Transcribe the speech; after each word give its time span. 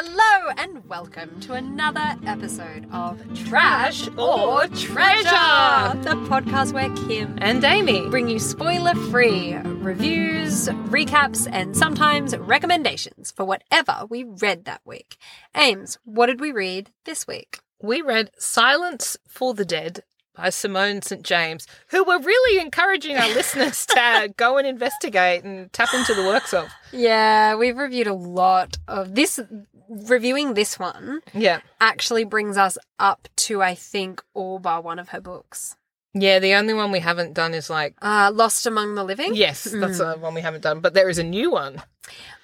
Hello 0.00 0.52
and 0.56 0.88
welcome 0.88 1.40
to 1.40 1.54
another 1.54 2.14
episode 2.24 2.86
of 2.92 3.20
Trash 3.34 4.06
or 4.16 4.68
Treasure. 4.68 5.98
the 6.04 6.14
podcast 6.28 6.72
where 6.72 6.88
Kim 7.08 7.36
And 7.42 7.64
Amy. 7.64 8.08
bring 8.08 8.28
you 8.28 8.38
spoiler-free 8.38 9.54
reviews, 9.56 10.68
recaps, 10.68 11.48
and 11.50 11.76
sometimes 11.76 12.36
recommendations 12.36 13.32
for 13.32 13.44
whatever 13.44 14.06
we 14.08 14.22
read 14.22 14.66
that 14.66 14.82
week. 14.84 15.16
Ames, 15.56 15.98
what 16.04 16.26
did 16.26 16.40
we 16.40 16.52
read 16.52 16.92
this 17.04 17.26
week? 17.26 17.58
We 17.82 18.00
read 18.00 18.30
Silence 18.38 19.16
for 19.26 19.52
the 19.52 19.64
Dead 19.64 20.04
by 20.32 20.50
Simone 20.50 21.02
St. 21.02 21.24
James, 21.24 21.66
who 21.88 22.04
were 22.04 22.20
really 22.20 22.60
encouraging 22.60 23.16
our 23.16 23.28
listeners 23.30 23.84
to 23.86 24.32
go 24.36 24.58
and 24.58 24.66
investigate 24.68 25.42
and 25.42 25.72
tap 25.72 25.92
into 25.92 26.14
the 26.14 26.22
works 26.22 26.54
of. 26.54 26.68
Yeah, 26.92 27.56
we've 27.56 27.76
reviewed 27.76 28.06
a 28.06 28.14
lot 28.14 28.78
of 28.86 29.16
this. 29.16 29.40
Reviewing 29.88 30.54
this 30.54 30.78
one 30.78 31.20
Yeah. 31.32 31.60
actually 31.80 32.24
brings 32.24 32.56
us 32.56 32.76
up 32.98 33.28
to, 33.36 33.62
I 33.62 33.74
think, 33.74 34.22
all 34.34 34.58
bar 34.58 34.80
one 34.80 34.98
of 34.98 35.10
her 35.10 35.20
books. 35.20 35.76
Yeah, 36.14 36.38
the 36.38 36.54
only 36.54 36.74
one 36.74 36.90
we 36.90 37.00
haven't 37.00 37.34
done 37.34 37.54
is 37.54 37.70
like, 37.70 37.94
Uh, 38.02 38.30
Lost 38.34 38.66
Among 38.66 38.94
the 38.94 39.04
Living. 39.04 39.34
yes, 39.34 39.64
that's 39.64 39.98
the 39.98 40.14
one 40.18 40.34
we 40.34 40.40
haven't 40.40 40.62
done, 40.62 40.80
but 40.80 40.94
there 40.94 41.08
is 41.08 41.18
a 41.18 41.22
new 41.24 41.50
one. 41.50 41.82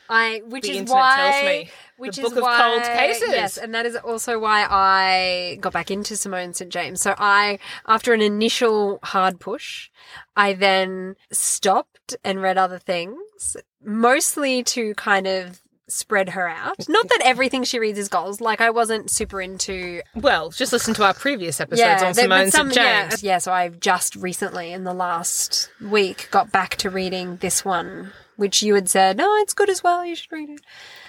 I, 0.08 0.42
which 0.46 0.64
The 0.64 0.78
is 0.78 0.90
why, 0.90 1.16
tells 1.16 1.44
me. 1.46 1.70
which 1.96 2.16
The 2.16 2.22
is 2.22 2.28
Book 2.28 2.36
of 2.38 2.42
why, 2.42 2.58
Cold 2.60 2.82
Cases. 2.82 3.28
Yes, 3.30 3.56
and 3.56 3.74
that 3.74 3.86
is 3.86 3.96
also 3.96 4.38
why 4.38 4.66
I 4.68 5.56
got 5.62 5.72
back 5.72 5.90
into 5.90 6.14
Simone 6.14 6.52
St 6.52 6.70
James. 6.70 7.00
So 7.00 7.14
I, 7.18 7.58
after 7.86 8.12
an 8.12 8.20
initial 8.20 8.98
hard 9.02 9.40
push, 9.40 9.88
I 10.36 10.52
then 10.52 11.16
stopped 11.32 12.14
and 12.22 12.42
read 12.42 12.58
other 12.58 12.78
things, 12.78 13.56
mostly 13.82 14.62
to 14.64 14.92
kind 14.94 15.26
of 15.26 15.62
spread 15.88 16.30
her 16.30 16.48
out. 16.48 16.88
Not 16.88 17.08
that 17.08 17.20
everything 17.24 17.62
she 17.64 17.78
reads 17.78 17.98
is 17.98 18.08
goals. 18.08 18.40
Like 18.40 18.60
I 18.60 18.70
wasn't 18.70 19.10
super 19.10 19.40
into 19.40 20.00
Well, 20.14 20.50
just 20.50 20.72
listen 20.72 20.94
to 20.94 21.04
our 21.04 21.14
previous 21.14 21.60
episodes 21.60 22.02
on 22.02 22.12
there- 22.14 22.24
Simone 22.24 22.50
some-. 22.50 22.70
James. 22.70 23.22
Yeah, 23.22 23.34
yeah, 23.34 23.38
so 23.38 23.52
I've 23.52 23.80
just 23.80 24.16
recently, 24.16 24.72
in 24.72 24.84
the 24.84 24.94
last 24.94 25.70
week, 25.80 26.28
got 26.30 26.50
back 26.50 26.76
to 26.76 26.90
reading 26.90 27.36
this 27.36 27.64
one, 27.64 28.12
which 28.36 28.62
you 28.62 28.74
had 28.74 28.88
said, 28.88 29.16
no, 29.18 29.36
it's 29.36 29.52
good 29.54 29.68
as 29.68 29.82
well. 29.84 30.04
You 30.04 30.16
should 30.16 30.32
read 30.32 30.50
it. 30.50 30.60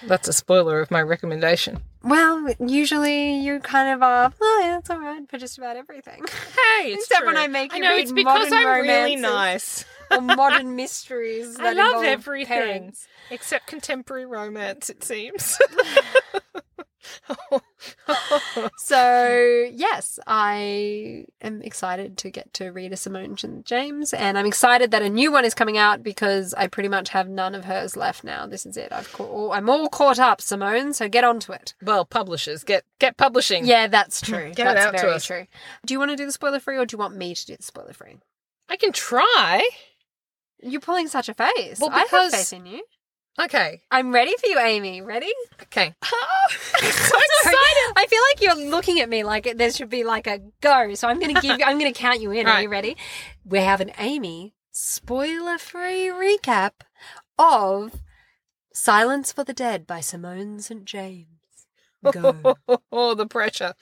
That's 0.06 0.28
a 0.28 0.32
spoiler 0.32 0.80
of 0.80 0.90
my 0.90 1.00
recommendation. 1.02 1.80
Well, 2.02 2.46
usually 2.60 3.38
you 3.40 3.58
kind 3.60 3.92
of 3.94 4.02
are, 4.02 4.32
oh, 4.40 4.60
yeah, 4.62 4.78
it's 4.78 4.90
all 4.90 4.98
right 5.00 5.28
for 5.28 5.38
just 5.38 5.58
about 5.58 5.76
everything. 5.76 6.22
Hey, 6.26 6.92
it's 6.92 7.04
Except 7.06 7.20
true. 7.20 7.26
when 7.28 7.36
I 7.36 7.46
make 7.48 7.72
I 7.72 7.76
you 7.78 7.82
know 7.82 7.90
read 7.90 8.02
it's 8.02 8.12
because 8.12 8.50
modern 8.50 8.66
I'm 8.68 8.80
really 8.82 9.16
romances. 9.16 9.22
nice. 9.22 9.84
Or 10.10 10.20
modern 10.20 10.76
mysteries. 10.76 11.56
I 11.58 11.72
love 11.72 12.04
everything 12.04 12.46
parents. 12.46 13.06
except 13.30 13.66
contemporary 13.66 14.26
romance. 14.26 14.90
It 14.90 15.02
seems. 15.04 15.58
So, 18.78 19.68
yes, 19.72 20.18
I 20.26 21.24
am 21.40 21.62
excited 21.62 22.18
to 22.18 22.30
get 22.30 22.52
to 22.54 22.70
read 22.70 22.92
a 22.92 22.96
Simone 22.96 23.36
James, 23.64 24.12
and 24.12 24.36
I'm 24.38 24.46
excited 24.46 24.90
that 24.90 25.02
a 25.02 25.08
new 25.08 25.30
one 25.32 25.44
is 25.44 25.54
coming 25.54 25.78
out 25.78 26.02
because 26.02 26.54
I 26.54 26.66
pretty 26.66 26.88
much 26.88 27.10
have 27.10 27.28
none 27.28 27.54
of 27.54 27.64
hers 27.64 27.96
left 27.96 28.24
now. 28.24 28.46
This 28.46 28.66
is 28.66 28.76
it. 28.76 28.92
I've 28.92 29.12
ca- 29.12 29.50
I'm 29.50 29.68
all 29.68 29.88
caught 29.88 30.18
up, 30.18 30.40
Simone, 30.40 30.92
so 30.94 31.08
get 31.08 31.24
onto 31.24 31.52
it. 31.52 31.74
well, 31.82 32.04
publishers 32.04 32.64
get 32.64 32.84
get 32.98 33.16
publishing. 33.16 33.66
Yeah, 33.66 33.86
that's 33.88 34.20
true. 34.20 34.52
Get 34.54 34.66
it 34.66 34.74
that's 34.74 34.86
out 34.86 34.92
to 34.94 35.00
very 35.00 35.12
us. 35.14 35.24
true. 35.24 35.46
Do 35.84 35.94
you 35.94 35.98
want 35.98 36.10
to 36.12 36.16
do 36.16 36.26
the 36.26 36.32
spoiler 36.32 36.60
free, 36.60 36.76
or 36.76 36.86
do 36.86 36.94
you 36.94 36.98
want 36.98 37.16
me 37.16 37.34
to 37.34 37.46
do 37.46 37.56
the 37.56 37.62
spoiler 37.62 37.92
free? 37.92 38.16
I 38.68 38.76
can 38.76 38.92
try. 38.92 39.68
You're 40.62 40.80
pulling 40.80 41.08
such 41.08 41.28
a 41.28 41.34
face. 41.34 41.78
Well, 41.80 41.90
I 41.90 41.98
have 42.00 42.08
because- 42.08 42.34
faith 42.34 42.52
in 42.52 42.66
you. 42.66 42.82
Okay. 43.38 43.82
I'm 43.90 44.14
ready 44.14 44.34
for 44.40 44.46
you, 44.46 44.58
Amy. 44.58 45.02
Ready? 45.02 45.30
Okay. 45.64 45.94
so 46.04 46.16
excited. 46.78 47.92
I 47.94 48.06
feel 48.08 48.22
like 48.32 48.40
you're 48.40 48.70
looking 48.70 49.00
at 49.00 49.10
me 49.10 49.24
like 49.24 49.58
there 49.58 49.70
should 49.70 49.90
be 49.90 50.04
like 50.04 50.26
a 50.26 50.40
go. 50.62 50.94
So 50.94 51.06
I'm 51.06 51.20
going 51.20 51.34
to 51.34 51.40
give. 51.42 51.58
you, 51.58 51.64
I'm 51.64 51.78
going 51.78 51.92
to 51.92 51.98
count 51.98 52.20
you 52.20 52.30
in. 52.30 52.46
Are 52.46 52.62
you 52.62 52.70
ready? 52.70 52.96
We 53.44 53.58
have 53.58 53.82
an 53.82 53.92
Amy 53.98 54.54
spoiler-free 54.72 56.08
recap 56.08 56.72
of 57.38 58.00
"Silence 58.72 59.32
for 59.32 59.44
the 59.44 59.52
Dead" 59.52 59.86
by 59.86 60.00
Simone 60.00 60.60
St. 60.60 60.86
James. 60.86 61.26
Go. 62.10 62.56
oh, 62.92 63.14
the 63.14 63.26
pressure. 63.26 63.74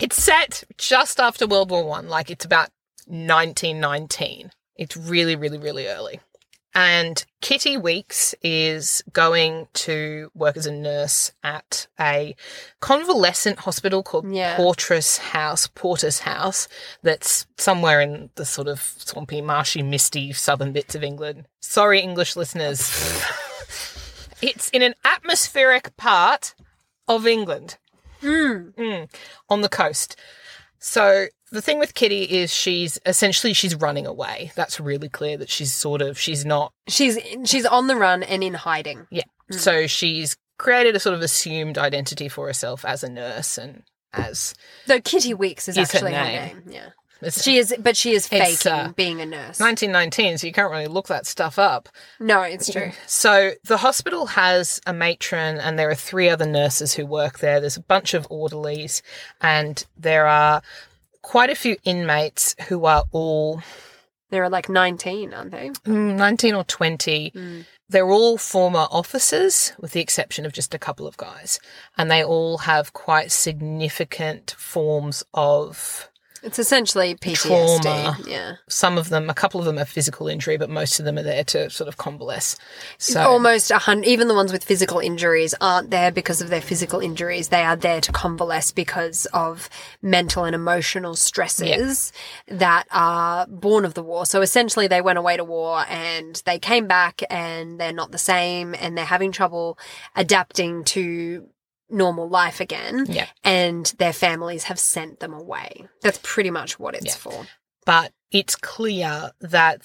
It's 0.00 0.16
set 0.22 0.64
just 0.78 1.20
after 1.20 1.46
World 1.46 1.70
War 1.70 1.84
One, 1.84 2.08
like 2.08 2.30
it's 2.30 2.46
about 2.46 2.70
1919. 3.06 4.52
It's 4.76 4.96
really, 4.96 5.36
really, 5.36 5.58
really 5.58 5.86
early. 5.86 6.20
And 6.74 7.22
Kitty 7.42 7.76
Weeks 7.76 8.34
is 8.42 9.02
going 9.12 9.68
to 9.74 10.30
work 10.34 10.56
as 10.56 10.64
a 10.66 10.72
nurse 10.72 11.32
at 11.44 11.86
a 12.00 12.34
convalescent 12.80 13.58
hospital 13.60 14.02
called 14.02 14.32
Yeah. 14.32 14.56
Portress 14.56 15.18
House, 15.18 15.66
Porter's 15.66 16.20
House, 16.20 16.68
that's 17.02 17.46
somewhere 17.58 18.00
in 18.00 18.30
the 18.36 18.46
sort 18.46 18.68
of 18.68 18.80
swampy, 18.80 19.42
marshy, 19.42 19.82
misty 19.82 20.32
southern 20.32 20.72
bits 20.72 20.94
of 20.94 21.04
England. 21.04 21.46
Sorry, 21.60 22.00
English 22.00 22.36
listeners. 22.36 22.80
it's 24.42 24.70
in 24.70 24.80
an 24.82 24.94
atmospheric 25.04 25.96
part 25.96 26.54
of 27.08 27.26
England 27.26 27.76
Mm. 28.22 28.72
Mm, 28.74 29.08
on 29.48 29.62
the 29.62 29.68
coast. 29.68 30.14
So 30.78 31.26
the 31.52 31.62
thing 31.62 31.78
with 31.78 31.94
Kitty 31.94 32.22
is 32.24 32.52
she's 32.52 32.98
essentially 33.06 33.52
she's 33.52 33.74
running 33.76 34.06
away. 34.06 34.50
That's 34.56 34.80
really 34.80 35.08
clear 35.08 35.36
that 35.36 35.48
she's 35.50 35.72
sort 35.72 36.02
of 36.02 36.18
she's 36.18 36.44
not 36.44 36.72
She's 36.88 37.18
she's 37.44 37.66
on 37.66 37.86
the 37.86 37.96
run 37.96 38.22
and 38.22 38.42
in 38.42 38.54
hiding. 38.54 39.06
yeah. 39.10 39.22
So 39.50 39.86
she's 39.86 40.36
created 40.58 40.96
a 40.96 41.00
sort 41.00 41.14
of 41.14 41.22
assumed 41.22 41.76
identity 41.78 42.28
for 42.28 42.46
herself 42.46 42.84
as 42.84 43.02
a 43.04 43.08
nurse 43.08 43.58
and 43.58 43.82
as 44.12 44.54
Though 44.86 45.00
Kitty 45.00 45.34
Weeks 45.34 45.68
is 45.68 45.76
Is 45.76 45.94
actually 45.94 46.12
her 46.14 46.24
name. 46.24 46.42
name. 46.46 46.62
Yeah, 46.68 46.88
it's 47.20 47.42
she 47.42 47.56
is, 47.58 47.74
but 47.78 47.96
she 47.96 48.12
is 48.12 48.26
faking 48.28 48.70
uh, 48.72 48.92
being 48.94 49.20
a 49.20 49.26
nurse. 49.26 49.58
1919, 49.60 50.38
so 50.38 50.46
you 50.46 50.52
can't 50.52 50.70
really 50.70 50.86
look 50.86 51.08
that 51.08 51.26
stuff 51.26 51.58
up. 51.58 51.88
no, 52.20 52.42
it's 52.42 52.70
true. 52.70 52.92
So 53.06 53.52
the 53.64 53.76
hospital 53.78 54.26
has 54.26 54.80
a 54.86 54.92
matron, 54.92 55.58
and 55.58 55.78
there 55.78 55.88
are 55.90 55.94
three 55.94 56.28
other 56.28 56.46
nurses 56.46 56.92
who 56.94 57.06
work 57.06 57.38
there. 57.38 57.58
There's 57.60 57.76
a 57.78 57.82
bunch 57.82 58.12
of 58.14 58.26
orderlies, 58.30 59.02
and 59.40 59.84
there 59.96 60.26
are 60.26 60.62
quite 61.22 61.50
a 61.50 61.54
few 61.54 61.76
inmates 61.84 62.54
who 62.68 62.84
are 62.84 63.04
all 63.12 63.62
There 64.30 64.42
are 64.42 64.50
like 64.50 64.68
19, 64.68 65.32
aren't 65.34 65.50
they? 65.50 65.70
mm, 65.86 66.16
19 66.16 66.54
or 66.54 66.64
20. 66.64 67.30
Mm. 67.34 67.64
They're 67.88 68.10
all 68.10 68.38
former 68.38 68.86
officers, 68.90 69.74
with 69.78 69.92
the 69.92 70.00
exception 70.00 70.46
of 70.46 70.52
just 70.52 70.72
a 70.74 70.78
couple 70.78 71.06
of 71.06 71.16
guys. 71.18 71.60
And 71.98 72.10
they 72.10 72.24
all 72.24 72.58
have 72.58 72.92
quite 72.94 73.30
significant 73.30 74.54
forms 74.58 75.22
of 75.34 76.08
It's 76.42 76.58
essentially 76.58 77.14
PTSD. 77.14 77.82
Trauma. 77.82 78.18
Yeah. 78.26 78.54
some 78.68 78.98
of 78.98 79.08
them, 79.10 79.30
a 79.30 79.34
couple 79.34 79.60
of 79.60 79.66
them 79.66 79.78
are 79.78 79.84
physical 79.84 80.26
injury, 80.26 80.56
but 80.56 80.68
most 80.68 80.98
of 80.98 81.04
them 81.04 81.18
are 81.18 81.22
there 81.22 81.44
to 81.44 81.70
sort 81.70 81.86
of 81.86 81.96
convalesce. 81.96 82.56
So, 82.98 83.20
Almost 83.22 83.70
a 83.70 83.78
hundred, 83.78 84.06
even 84.06 84.28
the 84.28 84.34
ones 84.34 84.52
with 84.52 84.64
physical 84.64 84.98
injuries 84.98 85.54
aren't 85.60 85.90
there 85.90 86.10
because 86.10 86.40
of 86.40 86.48
their 86.48 86.60
physical 86.60 87.00
injuries. 87.00 87.48
They 87.48 87.62
are 87.62 87.76
there 87.76 88.00
to 88.00 88.12
convalesce 88.12 88.72
because 88.72 89.26
of 89.26 89.70
mental 90.00 90.44
and 90.44 90.54
emotional 90.54 91.14
stresses 91.14 92.12
that 92.48 92.86
are 92.90 93.46
born 93.46 93.84
of 93.84 93.94
the 93.94 94.02
war. 94.02 94.26
So 94.26 94.42
essentially 94.42 94.88
they 94.88 95.00
went 95.00 95.18
away 95.18 95.36
to 95.36 95.44
war 95.44 95.84
and 95.88 96.42
they 96.44 96.58
came 96.58 96.86
back 96.86 97.22
and 97.30 97.78
they're 97.78 97.92
not 97.92 98.10
the 98.10 98.18
same 98.18 98.74
and 98.78 98.98
they're 98.98 99.04
having 99.04 99.30
trouble 99.32 99.78
adapting 100.16 100.84
to 100.84 101.46
normal 101.92 102.28
life 102.28 102.60
again. 102.60 103.06
Yeah. 103.08 103.26
And 103.44 103.86
their 103.98 104.12
families 104.12 104.64
have 104.64 104.78
sent 104.78 105.20
them 105.20 105.32
away. 105.32 105.86
That's 106.02 106.18
pretty 106.22 106.50
much 106.50 106.78
what 106.78 106.94
it's 106.94 107.06
Yeah. 107.06 107.14
for. 107.14 107.46
but 107.84 108.12
it's 108.30 108.56
clear 108.56 109.32
that 109.40 109.82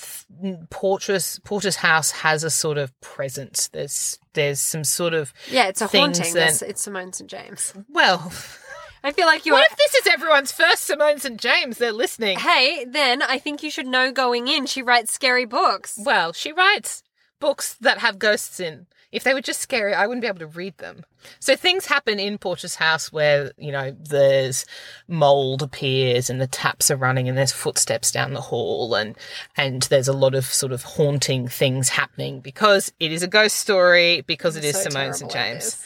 Porter's, 0.70 1.40
Porter's 1.44 1.78
house 1.78 2.12
has 2.12 2.44
a 2.44 2.50
sort 2.50 2.78
of 2.78 2.98
presence. 3.02 3.68
There's, 3.70 4.20
there's 4.34 4.60
some 4.60 4.84
sort 4.84 5.14
of, 5.14 5.34
Yeah, 5.50 5.68
it's 5.68 5.82
a 5.82 5.88
haunting. 5.88 6.34
that- 6.34 6.50
It's, 6.52 6.62
it's 6.62 6.82
Simone 6.82 7.12
St. 7.14 7.30
James. 7.30 7.74
well, 7.90 8.32
I 9.04 9.12
feel 9.12 9.26
like 9.26 9.46
you 9.46 9.54
what 9.54 9.62
are. 9.64 9.68
if 9.72 9.78
this 9.78 9.96
is 9.96 10.08
everyone's 10.08 10.52
first 10.52 10.84
Simone 10.86 11.20
St. 11.20 11.40
James? 11.40 11.78
They're 11.78 11.92
listening. 11.92 12.40
Hey, 12.40 12.86
then 12.86 13.22
I 13.22 13.38
think 13.38 13.64
you 13.64 13.70
should 13.72 13.88
know 13.88 14.12
going 14.12 14.48
in. 14.48 14.66
She 14.66 14.82
writes 14.82 15.12
scary 15.14 15.46
books. 15.46 15.98
Well, 16.02 16.34
she 16.34 16.52
writes 16.52 17.04
books 17.40 17.76
that 17.82 18.00
have 18.00 18.18
ghosts 18.20 18.60
in. 18.60 18.88
If 19.18 19.24
they 19.24 19.34
were 19.34 19.42
just 19.42 19.62
scary, 19.62 19.96
I 19.96 20.06
wouldn't 20.06 20.22
be 20.22 20.28
able 20.28 20.38
to 20.42 20.46
read 20.46 20.78
them. 20.78 21.04
So 21.40 21.56
things 21.56 21.88
happen 21.88 22.20
in 22.20 22.38
Porter's 22.38 22.76
house 22.76 23.12
where, 23.12 23.52
you 23.58 23.72
know, 23.72 23.96
there's 24.00 24.64
mold 25.08 25.64
appears 25.64 26.30
and 26.30 26.40
the 26.40 26.46
taps 26.46 26.92
are 26.92 26.96
running 26.96 27.28
and 27.28 27.36
there's 27.36 27.52
footsteps 27.52 28.12
down 28.12 28.34
the 28.34 28.42
hall 28.42 28.94
and 28.94 29.18
and 29.56 29.82
there's 29.84 30.08
a 30.08 30.14
lot 30.14 30.36
of 30.36 30.46
sort 30.46 30.72
of 30.72 30.84
haunting 30.84 31.48
things 31.48 31.90
happening 31.90 32.42
because 32.42 32.94
it 33.00 33.12
is 33.12 33.24
a 33.24 33.28
ghost 33.28 33.56
story, 33.56 34.22
because 34.22 34.56
it 34.56 34.64
is 34.64 34.76
So 34.76 34.92
Simone 34.92 35.14
St. 35.16 35.32
James. 35.32 35.84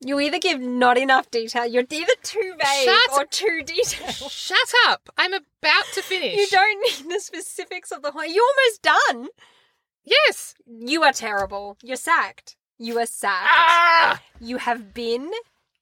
You 0.00 0.20
either 0.20 0.38
give 0.38 0.60
not 0.60 0.98
enough 0.98 1.30
detail, 1.30 1.64
you're 1.64 1.86
either 1.88 2.12
too 2.22 2.54
vague 2.58 2.84
Shut 2.84 3.18
or 3.18 3.24
too 3.24 3.62
detailed. 3.64 4.30
Shut 4.30 4.72
up. 4.86 5.08
I'm 5.16 5.32
about 5.32 5.86
to 5.94 6.02
finish. 6.02 6.36
You 6.36 6.46
don't 6.50 6.80
need 6.82 7.10
the 7.10 7.20
specifics 7.20 7.90
of 7.90 8.02
the 8.02 8.10
whole. 8.10 8.26
You're 8.26 8.44
almost 8.44 8.82
done. 8.82 9.28
Yes. 10.04 10.54
You 10.66 11.02
are 11.02 11.12
terrible. 11.12 11.76
You're 11.82 11.96
sacked. 11.96 12.56
You 12.78 12.98
are 12.98 13.06
sacked. 13.06 13.48
Ah! 13.48 14.20
You 14.40 14.58
have 14.58 14.92
been 14.94 15.30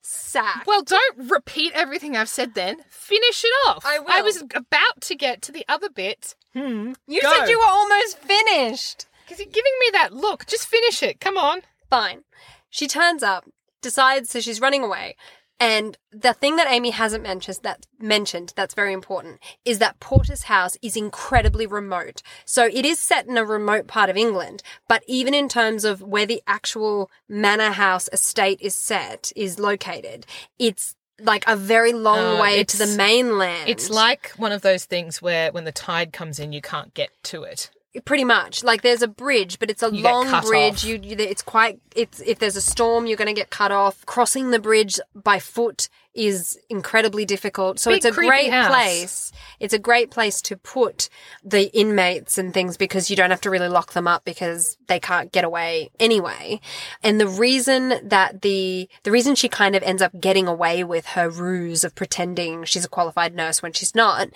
sacked. 0.02 0.66
Well, 0.66 0.82
don't 0.82 1.30
repeat 1.30 1.72
everything 1.74 2.16
I've 2.16 2.28
said 2.28 2.54
then. 2.54 2.78
Finish 2.90 3.44
it 3.44 3.68
off. 3.68 3.84
I 3.86 3.98
will. 3.98 4.10
I 4.10 4.20
was 4.20 4.42
about 4.54 5.00
to 5.00 5.14
get 5.14 5.42
to 5.42 5.52
the 5.52 5.64
other 5.68 5.88
bit. 5.88 6.34
Hmm. 6.52 6.92
you 7.06 7.22
go. 7.22 7.32
said 7.32 7.48
you 7.48 7.58
were 7.58 7.64
almost 7.68 8.18
finished. 8.18 9.06
Because 9.24 9.38
you're 9.38 9.52
giving 9.52 9.72
me 9.80 9.90
that 9.92 10.12
look. 10.12 10.46
Just 10.46 10.66
finish 10.66 11.02
it. 11.02 11.20
Come 11.20 11.38
on. 11.38 11.62
Fine. 11.88 12.24
She 12.68 12.86
turns 12.86 13.22
up, 13.22 13.48
decides 13.80 14.30
so 14.30 14.40
she's 14.40 14.60
running 14.60 14.82
away. 14.82 15.16
And 15.60 15.96
the 16.10 16.32
thing 16.32 16.56
that 16.56 16.66
Amy 16.68 16.90
hasn't 16.90 17.22
mentioned 17.22 17.58
that 17.62 17.86
mentioned 18.00 18.52
that's 18.56 18.74
very 18.74 18.92
important 18.92 19.40
is 19.64 19.78
that 19.78 20.00
Porter's 20.00 20.44
house 20.44 20.76
is 20.82 20.96
incredibly 20.96 21.66
remote. 21.66 22.20
So 22.44 22.64
it 22.64 22.84
is 22.84 22.98
set 22.98 23.26
in 23.28 23.38
a 23.38 23.44
remote 23.44 23.86
part 23.86 24.10
of 24.10 24.16
England, 24.16 24.62
but 24.88 25.04
even 25.06 25.34
in 25.34 25.48
terms 25.48 25.84
of 25.84 26.02
where 26.02 26.26
the 26.26 26.42
actual 26.48 27.10
manor 27.28 27.70
house 27.70 28.08
estate 28.12 28.60
is 28.60 28.74
set 28.74 29.30
is 29.36 29.60
located, 29.60 30.26
it's 30.58 30.96
like 31.20 31.44
a 31.46 31.54
very 31.54 31.92
long 31.92 32.38
Oh, 32.38 32.42
way 32.42 32.64
to 32.64 32.78
the 32.78 32.96
mainland. 32.96 33.68
It's 33.68 33.88
like 33.88 34.32
one 34.36 34.50
of 34.50 34.62
those 34.62 34.84
things 34.84 35.22
where 35.22 35.52
when 35.52 35.64
the 35.64 35.72
tide 35.72 36.12
comes 36.12 36.40
in, 36.40 36.52
you 36.52 36.60
can't 36.60 36.92
get 36.94 37.10
to 37.24 37.44
it. 37.44 37.70
Pretty 38.06 38.24
much. 38.24 38.64
Like 38.64 38.80
there's 38.80 39.02
a 39.02 39.08
bridge, 39.08 39.58
but 39.58 39.70
it's 39.70 39.82
a 39.82 39.94
You 39.94 40.02
long 40.02 40.30
bridge. 40.42 40.82
You, 40.82 40.98
you 41.02 41.14
it's 41.18 41.42
quite 41.42 41.78
it's 41.94 42.20
if 42.20 42.38
there's 42.38 42.56
a 42.56 42.62
storm, 42.62 43.06
you're 43.06 43.18
going 43.18 43.34
to 43.34 43.38
get 43.38 43.50
cut 43.50 43.70
off. 43.70 44.06
Crossing 44.06 44.50
the 44.50 44.58
bridge 44.58 44.98
by 45.14 45.38
foot 45.38 45.90
is 46.14 46.58
incredibly 46.70 47.26
difficult. 47.26 47.78
So 47.78 47.90
Big, 47.90 47.98
it's 47.98 48.06
a 48.06 48.12
great 48.12 48.50
house. 48.50 48.68
place. 48.68 49.32
It's 49.60 49.74
a 49.74 49.78
great 49.78 50.10
place 50.10 50.40
to 50.42 50.56
put 50.56 51.10
the 51.44 51.74
inmates 51.78 52.38
and 52.38 52.54
things 52.54 52.78
because 52.78 53.10
you 53.10 53.16
don't 53.16 53.30
have 53.30 53.40
to 53.42 53.50
really 53.50 53.68
lock 53.68 53.92
them 53.92 54.08
up 54.08 54.24
because 54.24 54.78
they 54.88 54.98
can't 54.98 55.30
get 55.30 55.44
away 55.44 55.90
anyway. 56.00 56.60
And 57.02 57.20
the 57.20 57.28
reason 57.28 58.08
that 58.08 58.40
the 58.40 58.88
the 59.02 59.10
reason 59.10 59.34
she 59.34 59.50
kind 59.50 59.76
of 59.76 59.82
ends 59.82 60.00
up 60.00 60.18
getting 60.18 60.48
away 60.48 60.82
with 60.82 61.06
her 61.08 61.28
ruse 61.28 61.84
of 61.84 61.94
pretending 61.94 62.64
she's 62.64 62.86
a 62.86 62.88
qualified 62.88 63.34
nurse 63.34 63.62
when 63.62 63.74
she's 63.74 63.94
not 63.94 64.28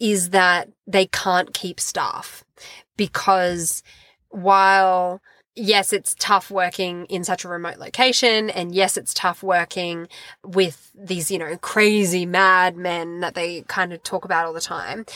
is 0.00 0.30
that 0.30 0.68
they 0.88 1.06
can't 1.06 1.54
keep 1.54 1.78
staff 1.78 2.44
because 2.96 3.82
while 4.30 5.20
yes, 5.56 5.92
it's 5.92 6.14
tough 6.18 6.50
working 6.50 7.06
in 7.06 7.24
such 7.24 7.44
a 7.44 7.48
remote 7.48 7.78
location, 7.78 8.50
and 8.50 8.74
yes, 8.74 8.96
it's 8.96 9.14
tough 9.14 9.42
working 9.42 10.06
with 10.44 10.90
these, 10.94 11.30
you 11.30 11.38
know, 11.38 11.56
crazy 11.56 12.26
mad 12.26 12.76
men 12.76 13.20
that 13.20 13.34
they 13.34 13.62
kind 13.62 13.92
of 13.92 14.02
talk 14.02 14.24
about 14.24 14.44
all 14.46 14.52
the 14.52 14.60
time. 14.60 15.06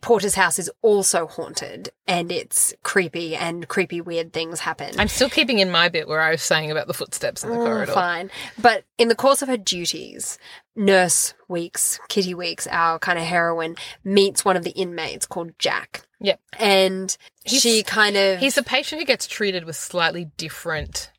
Porter's 0.00 0.34
house 0.34 0.58
is 0.58 0.70
also 0.82 1.26
haunted 1.26 1.90
and 2.06 2.32
it's 2.32 2.72
creepy 2.82 3.36
and 3.36 3.68
creepy 3.68 4.00
weird 4.00 4.32
things 4.32 4.60
happen. 4.60 4.98
I'm 4.98 5.08
still 5.08 5.28
keeping 5.30 5.58
in 5.58 5.70
my 5.70 5.88
bit 5.88 6.08
where 6.08 6.20
I 6.20 6.30
was 6.30 6.42
saying 6.42 6.70
about 6.70 6.86
the 6.86 6.94
footsteps 6.94 7.44
in 7.44 7.50
the 7.50 7.56
Mm, 7.56 7.64
corridor. 7.66 7.92
Fine. 7.92 8.30
But 8.58 8.84
in 8.98 9.08
the 9.08 9.14
course 9.14 9.42
of 9.42 9.48
her 9.48 9.56
duties, 9.56 10.38
Nurse 10.76 11.34
Weeks, 11.48 11.98
Kitty 12.08 12.34
Weeks, 12.34 12.66
our 12.70 12.98
kind 12.98 13.18
of 13.18 13.24
heroine, 13.24 13.76
meets 14.04 14.44
one 14.44 14.56
of 14.56 14.64
the 14.64 14.70
inmates 14.70 15.26
called 15.26 15.52
Jack. 15.58 16.02
Yep. 16.20 16.40
And 16.58 17.16
He's- 17.44 17.62
she 17.62 17.82
kind 17.82 18.16
of 18.16 18.38
He's 18.40 18.56
a 18.58 18.62
patient 18.62 19.00
who 19.00 19.06
gets 19.06 19.26
treated 19.26 19.64
with 19.64 19.76
slightly 19.76 20.26
different. 20.36 21.10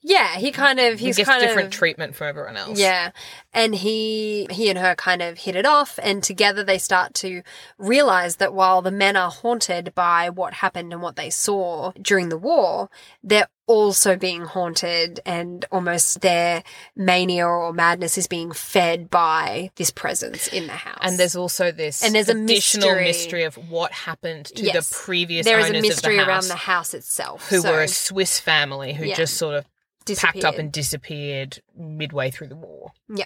Yeah, 0.00 0.36
he 0.36 0.52
kind 0.52 0.78
of 0.78 1.00
He 1.00 1.06
he's 1.06 1.16
gets 1.16 1.28
kind 1.28 1.42
different 1.42 1.66
of 1.68 1.72
treatment 1.74 2.14
from 2.14 2.28
everyone 2.28 2.56
else. 2.56 2.78
Yeah. 2.78 3.10
And 3.52 3.74
he 3.74 4.46
he 4.50 4.70
and 4.70 4.78
her 4.78 4.94
kind 4.94 5.20
of 5.22 5.38
hit 5.38 5.56
it 5.56 5.66
off 5.66 5.98
and 6.02 6.22
together 6.22 6.62
they 6.62 6.78
start 6.78 7.14
to 7.14 7.42
realize 7.78 8.36
that 8.36 8.54
while 8.54 8.80
the 8.80 8.92
men 8.92 9.16
are 9.16 9.30
haunted 9.30 9.94
by 9.96 10.30
what 10.30 10.54
happened 10.54 10.92
and 10.92 11.02
what 11.02 11.16
they 11.16 11.30
saw 11.30 11.90
during 12.00 12.28
the 12.28 12.38
war, 12.38 12.90
they're 13.24 13.48
also 13.66 14.16
being 14.16 14.42
haunted 14.42 15.20
and 15.26 15.66
almost 15.72 16.20
their 16.20 16.62
mania 16.96 17.46
or 17.46 17.72
madness 17.72 18.16
is 18.16 18.26
being 18.28 18.52
fed 18.52 19.10
by 19.10 19.70
this 19.76 19.90
presence 19.90 20.46
in 20.46 20.68
the 20.68 20.72
house. 20.72 21.00
And 21.02 21.18
there's 21.18 21.36
also 21.36 21.70
this 21.72 22.02
And 22.04 22.14
there's 22.14 22.28
a 22.30 22.32
additional 22.40 22.88
mystery. 22.94 23.04
mystery 23.04 23.42
of 23.42 23.56
what 23.70 23.92
happened 23.92 24.46
to 24.56 24.62
Yes. 24.64 24.88
the 24.88 24.94
previous 24.94 25.44
there 25.44 25.58
is 25.58 25.68
a 25.70 25.72
mystery 25.82 26.16
the 26.16 26.26
around 26.28 26.44
the 26.48 26.54
house 26.56 26.94
itself. 26.94 27.48
who 27.48 27.60
so 27.60 27.72
were 27.72 27.82
a 27.82 27.88
Swiss 27.88 28.38
family 28.40 28.94
who 28.94 29.04
Yeah. 29.04 29.16
just 29.16 29.36
sort 29.36 29.56
of 29.56 29.66
packed 30.14 30.44
up 30.44 30.58
and 30.58 30.72
disappeared 30.72 31.60
midway 31.76 32.30
through 32.30 32.48
the 32.48 32.56
war. 32.56 32.92
Yeah. 33.08 33.24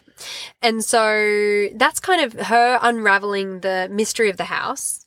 And 0.60 0.84
so 0.84 1.68
that's 1.74 2.00
kind 2.00 2.22
of 2.22 2.46
her 2.46 2.78
unraveling 2.82 3.60
the 3.60 3.88
mystery 3.90 4.30
of 4.30 4.36
the 4.36 4.44
house 4.44 5.04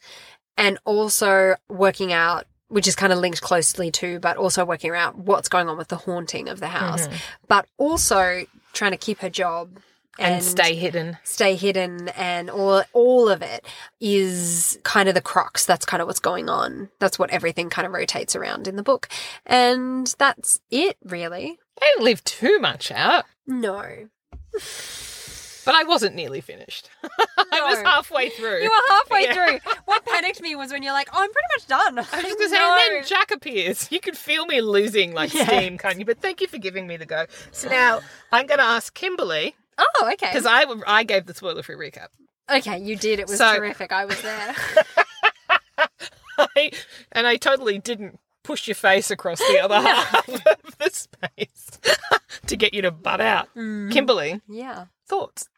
and 0.57 0.77
also 0.86 1.56
working 1.69 2.13
out, 2.13 2.45
which 2.68 2.88
is 2.88 2.95
kind 2.95 3.12
of 3.13 3.19
linked 3.19 3.42
closely 3.42 3.92
to, 3.92 4.19
but 4.19 4.38
also 4.38 4.66
working 4.66 4.92
out 4.92 5.18
what's 5.18 5.50
going 5.50 5.68
on 5.68 5.77
with 5.77 5.89
the 5.89 5.98
haunting 5.98 6.50
of 6.50 6.60
the 6.60 6.68
house, 6.68 7.07
mm-hmm. 7.07 7.18
but 7.48 7.68
also 7.77 8.45
trying 8.74 8.92
to 8.92 8.98
keep 8.98 9.19
her 9.19 9.30
job 9.30 9.80
And, 10.18 10.44
stay 10.44 10.75
hidden. 10.75 11.18
stay 11.24 11.56
hidden 11.56 12.10
and 12.10 12.50
all 12.50 12.83
all 12.94 13.27
of 13.27 13.42
it 13.42 13.66
is 14.00 14.80
kind 14.83 15.10
of 15.10 15.16
the 15.16 15.22
crux 15.22 15.66
that's 15.66 15.86
kind 15.86 16.01
of 16.01 16.07
what's 16.07 16.22
going 16.22 16.50
on 16.50 16.89
that's 17.00 17.19
what 17.19 17.30
everything 17.31 17.69
kind 17.69 17.86
of 17.86 17.92
rotates 17.94 18.36
around 18.36 18.68
in 18.68 18.77
the 18.77 18.83
book 18.83 19.10
and 19.45 20.13
that's 20.18 20.60
it 20.72 20.98
really 21.04 21.60
I 21.81 21.86
didn't 21.86 22.06
leave 22.06 22.24
too 22.24 22.60
much 22.60 22.92
out, 22.92 23.25
no 23.48 24.07
but 25.66 25.74
I 25.74 25.83
wasn't 25.83 26.16
nearly 26.16 26.42
finished. 26.42 26.89
I 27.04 27.62
was 27.63 27.80
halfway 27.81 28.30
through. 28.30 28.60
You 28.62 28.69
were 28.69 28.94
halfway 28.94 29.24
Yeah. 29.24 29.33
through. 29.33 29.72
What 29.86 30.06
panicked 30.06 30.39
me 30.39 30.56
was 30.56 30.72
when 30.72 30.83
you're 30.83 30.94
like, 30.94 31.10
"Oh, 31.12 31.18
I'm 31.22 31.31
pretty 31.31 31.48
much 31.57 31.68
done." 31.68 31.98
I 31.98 32.01
was 32.01 32.10
just 32.24 32.38
gonna 32.38 32.50
say, 32.50 32.57
and 32.57 32.95
then 33.01 33.04
Jack 33.06 33.31
appears. 33.31 33.92
You 33.92 34.00
could 34.00 34.16
feel 34.16 34.45
me 34.45 34.62
losing 34.62 35.13
like 35.13 35.33
Yeah. 35.33 35.48
steam, 35.48 35.77
can't 35.80 35.98
you? 35.98 36.06
But 36.06 36.22
thank 36.22 36.39
you 36.39 36.48
for 36.48 36.60
giving 36.60 36.86
me 36.86 36.98
the 36.98 37.07
go. 37.07 37.25
So 37.51 37.68
now 37.68 38.01
I'm 38.31 38.45
going 38.45 38.60
to 38.60 38.63
ask 38.63 38.94
Kimberly 38.94 39.56
oh, 39.80 40.10
okay. 40.13 40.27
because 40.31 40.45
I 40.45 40.66
I 40.86 41.04
gave 41.04 41.25
the 41.25 41.33
spoiler 41.33 41.63
free 41.63 41.75
recap. 41.89 42.10
okay, 42.50 42.77
you 42.80 42.95
did. 42.95 43.19
It 43.19 43.27
was 43.27 43.39
So- 43.39 43.56
terrific. 43.56 43.92
I 43.92 44.06
was 44.06 44.22
there. 44.22 44.56
I, 46.38 46.72
and 47.12 47.25
I 47.25 47.38
totally 47.38 47.80
didn't 47.80 48.19
push 48.45 48.68
your 48.68 48.75
face 48.75 49.12
across 49.12 49.39
the 49.39 49.59
other 49.62 49.81
half 49.81 50.27
of 50.30 50.77
the 50.77 50.89
space 50.92 51.80
to 52.47 52.56
get 52.56 52.74
you 52.74 52.81
to 52.83 52.92
butt 52.92 53.21
out. 53.21 53.47
Mm. 53.56 53.92
Kimberly, 53.92 54.42
yeah. 54.47 54.86
thoughts? 55.07 55.50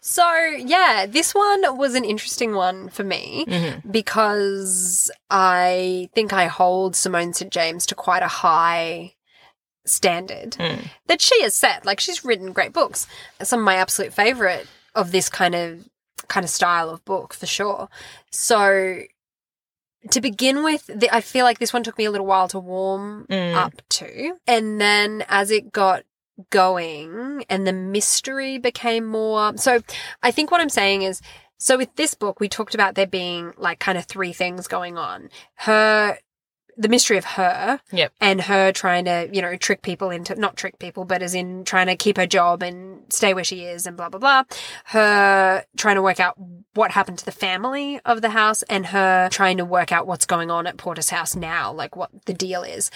So 0.00 0.30
yeah, 0.58 1.06
this 1.08 1.34
one 1.34 1.76
was 1.78 1.94
an 1.94 2.04
interesting 2.04 2.54
one 2.54 2.88
for 2.90 3.04
me 3.04 3.46
because 3.90 5.10
I 5.30 6.10
think 6.14 6.32
I 6.32 6.46
hold 6.46 6.94
Simone 6.94 7.32
St 7.32 7.50
James 7.50 7.86
to 7.86 7.94
quite 7.94 8.22
a 8.22 8.28
high 8.28 9.14
standard 9.86 10.52
Mm. 10.52 10.88
that 11.06 11.20
she 11.22 11.40
has 11.42 11.54
set. 11.54 11.84
Like 11.86 12.00
she's 12.00 12.24
written 12.24 12.52
great 12.52 12.72
books. 12.72 13.06
Some 13.42 13.60
of 13.60 13.64
my 13.64 13.76
absolute 13.76 14.12
favorite 14.12 14.66
of 14.94 15.10
this 15.10 15.28
kind 15.28 15.54
of 15.54 15.88
kind 16.28 16.44
of 16.44 16.50
style 16.50 16.90
of 16.90 17.04
book 17.04 17.32
for 17.34 17.46
sure. 17.46 17.88
So 18.30 19.00
to 20.10 20.20
begin 20.20 20.64
with, 20.64 20.86
the, 20.86 21.08
I 21.14 21.20
feel 21.20 21.44
like 21.44 21.58
this 21.58 21.72
one 21.72 21.82
took 21.82 21.96
me 21.98 22.04
a 22.04 22.10
little 22.10 22.26
while 22.26 22.48
to 22.48 22.58
warm 22.58 23.26
Mm. 23.30 23.54
up 23.54 23.80
to, 23.90 24.38
and 24.46 24.80
then 24.80 25.24
as 25.28 25.50
it 25.50 25.72
got 25.72 26.02
going 26.50 27.44
and 27.48 27.66
the 27.66 27.72
mystery 27.72 28.56
became 28.58 29.04
more 29.04 29.54
so 29.56 29.80
i 30.22 30.30
think 30.30 30.50
what 30.50 30.62
i'm 30.62 30.70
saying 30.70 31.02
is 31.02 31.20
so 31.58 31.76
with 31.76 31.94
this 31.96 32.14
book 32.14 32.40
we 32.40 32.48
talked 32.48 32.74
about 32.74 32.94
there 32.94 33.06
being 33.06 33.52
like 33.58 33.78
kind 33.78 33.98
of 33.98 34.06
three 34.06 34.32
things 34.32 34.66
going 34.66 34.96
on 34.96 35.28
her 35.56 36.18
the 36.76 36.88
mystery 36.88 37.18
of 37.18 37.24
her 37.24 37.80
Yep. 37.92 38.12
and 38.20 38.40
her 38.42 38.72
trying 38.72 39.04
to 39.04 39.28
you 39.32 39.42
know 39.42 39.56
trick 39.56 39.82
people 39.82 40.10
into 40.10 40.34
not 40.34 40.56
trick 40.56 40.78
people 40.78 41.04
but 41.04 41.22
as 41.22 41.34
in 41.34 41.64
trying 41.64 41.86
to 41.88 41.96
keep 41.96 42.16
her 42.16 42.26
job 42.26 42.62
and 42.62 43.02
stay 43.12 43.34
where 43.34 43.44
she 43.44 43.64
is 43.64 43.86
and 43.86 43.96
blah 43.96 44.08
blah 44.08 44.18
blah 44.20 44.42
her 44.86 45.64
trying 45.76 45.96
to 45.96 46.02
work 46.02 46.18
out 46.20 46.36
what 46.74 46.90
happened 46.92 47.18
to 47.18 47.24
the 47.24 47.32
family 47.32 48.00
of 48.04 48.22
the 48.22 48.30
house 48.30 48.62
and 48.64 48.86
her 48.86 49.28
trying 49.30 49.58
to 49.58 49.64
work 49.64 49.92
out 49.92 50.06
what's 50.06 50.24
going 50.26 50.50
on 50.50 50.66
at 50.66 50.76
porter's 50.78 51.10
house 51.10 51.36
now 51.36 51.72
like 51.72 51.94
what 51.94 52.10
the 52.26 52.34
deal 52.34 52.62
is 52.62 52.90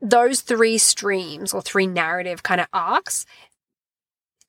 those 0.00 0.40
three 0.40 0.78
streams 0.78 1.52
or 1.54 1.62
three 1.62 1.86
narrative 1.86 2.42
kind 2.42 2.60
of 2.60 2.66
arcs 2.72 3.24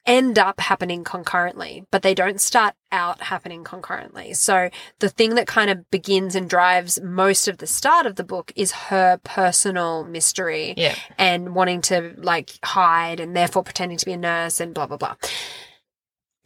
end 0.05 0.37
up 0.37 0.59
happening 0.59 1.03
concurrently, 1.03 1.85
but 1.91 2.01
they 2.03 2.13
don't 2.13 2.39
start 2.39 2.75
out 2.91 3.23
happening 3.23 3.63
concurrently. 3.63 4.33
So 4.33 4.69
the 4.99 5.09
thing 5.09 5.35
that 5.35 5.47
kind 5.47 5.69
of 5.69 5.89
begins 5.89 6.35
and 6.35 6.49
drives 6.49 7.01
most 7.01 7.47
of 7.47 7.57
the 7.57 7.67
start 7.67 8.05
of 8.05 8.15
the 8.15 8.23
book 8.23 8.51
is 8.55 8.71
her 8.71 9.19
personal 9.23 10.03
mystery 10.03 10.73
Yeah. 10.77 10.95
and 11.17 11.55
wanting 11.55 11.81
to 11.83 12.13
like 12.17 12.51
hide 12.63 13.19
and 13.19 13.35
therefore 13.35 13.63
pretending 13.63 13.97
to 13.97 14.05
be 14.05 14.13
a 14.13 14.17
nurse 14.17 14.59
and 14.59 14.73
blah 14.73 14.85
blah 14.85 14.97
blah. 14.97 15.15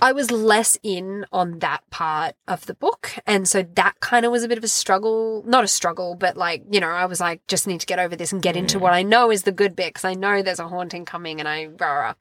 I 0.02 0.12
was 0.14 0.32
less 0.32 0.78
in 0.82 1.26
on 1.32 1.60
that 1.60 1.90
part 1.90 2.36
of 2.48 2.66
the 2.66 2.74
book. 2.74 3.16
And 3.26 3.48
so 3.48 3.64
that 3.76 4.00
kind 4.00 4.26
of 4.26 4.32
was 4.32 4.44
a 4.44 4.48
bit 4.48 4.58
of 4.58 4.64
a 4.64 4.70
struggle. 4.70 5.44
Not 5.46 5.64
a 5.64 5.68
struggle, 5.68 6.16
but 6.16 6.38
like, 6.38 6.64
you 6.72 6.80
know, 6.80 6.88
I 6.88 7.06
was 7.06 7.20
like, 7.20 7.46
just 7.48 7.68
need 7.68 7.82
to 7.82 7.86
get 7.86 8.00
over 8.00 8.16
this 8.16 8.32
and 8.32 8.42
get 8.42 8.56
into 8.56 8.78
mm. 8.78 8.82
what 8.82 8.94
I 8.94 9.04
know 9.04 9.32
is 9.32 9.44
the 9.44 9.52
good 9.52 9.76
bit 9.76 9.90
because 9.90 10.06
I 10.06 10.14
know 10.14 10.42
there's 10.42 10.60
a 10.60 10.68
haunting 10.68 11.06
coming 11.06 11.40
and 11.40 11.50
I, 11.50 11.68
rah, 11.80 11.94
rah. 11.94 12.14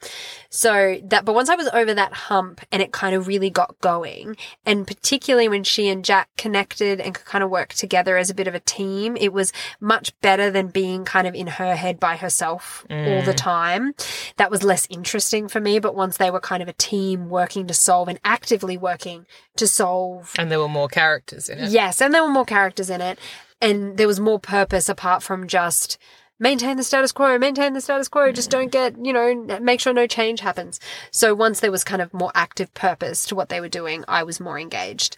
So 0.50 1.00
that, 1.04 1.25
but 1.25 1.35
once 1.35 1.49
I 1.49 1.54
was 1.54 1.68
over 1.68 1.94
that 1.94 2.12
hump 2.12 2.61
and 2.73 2.82
it 2.82 2.92
kind 2.92 3.14
of 3.14 3.28
really 3.28 3.50
got 3.50 3.78
going, 3.80 4.37
and 4.66 4.87
particularly 4.87 5.49
when 5.49 5.64
she 5.64 5.88
and 5.88 6.04
Jack 6.04 6.28
connected 6.37 7.00
and 7.00 7.14
could 7.14 7.26
kind 7.26 7.44
of 7.44 7.50
work 7.50 7.75
together 7.75 8.16
as 8.16 8.30
a 8.30 8.35
bit 8.35 8.49
of 8.49 8.54
a 8.54 8.61
team, 8.61 9.16
it 9.16 9.32
was 9.32 9.52
much 9.80 10.18
better 10.20 10.50
than 10.50 10.68
being 10.68 11.04
kind 11.04 11.26
of 11.26 11.35
in 11.35 11.47
her 11.47 11.76
head 11.76 12.00
by 12.00 12.16
herself 12.16 12.85
all 12.90 13.23
the 13.23 13.32
mm. 13.32 13.37
time. 13.37 13.94
That 14.37 14.50
was 14.50 14.62
less 14.64 14.87
interesting 14.90 15.47
for 15.47 15.61
me. 15.61 15.78
But 15.78 15.94
once 15.94 16.16
they 16.16 16.30
were 16.30 16.40
kind 16.40 16.62
of 16.62 16.68
a 16.68 16.73
team 16.73 17.28
working 17.28 17.67
to 17.68 17.75
solve 17.75 18.08
and 18.08 18.18
actively 18.25 18.76
working 18.76 19.26
to 19.56 19.66
solve 19.66 20.32
And 20.38 20.50
there 20.50 20.58
were 20.58 20.68
more 20.68 20.88
characters 20.88 21.48
in 21.48 21.58
it. 21.58 21.70
Yes, 21.70 22.00
and 22.00 22.12
there 22.12 22.22
were 22.22 22.30
more 22.30 22.44
characters 22.44 22.90
in 22.90 23.00
it, 23.00 23.18
and 23.60 23.96
there 23.96 24.06
was 24.06 24.20
more 24.20 24.38
purpose 24.38 24.88
apart 24.88 25.22
from 25.22 25.46
just 25.46 25.98
maintain 26.38 26.76
the 26.76 26.84
status 26.84 27.12
quo, 27.12 27.38
maintain 27.38 27.72
the 27.72 27.80
status 27.80 28.08
quo, 28.08 28.32
just 28.32 28.50
don't 28.50 28.70
get, 28.70 28.94
you 29.04 29.12
know, 29.12 29.34
make 29.60 29.80
sure 29.80 29.92
no 29.92 30.06
change 30.06 30.40
happens. 30.40 30.78
So 31.10 31.34
once 31.34 31.60
there 31.60 31.72
was 31.72 31.84
kind 31.84 32.00
of 32.00 32.14
more 32.14 32.32
active 32.34 32.72
purpose 32.75 33.26
to 33.26 33.34
what 33.34 33.48
they 33.48 33.60
were 33.60 33.68
doing, 33.68 34.04
I 34.06 34.22
was 34.22 34.40
more 34.40 34.58
engaged. 34.58 35.16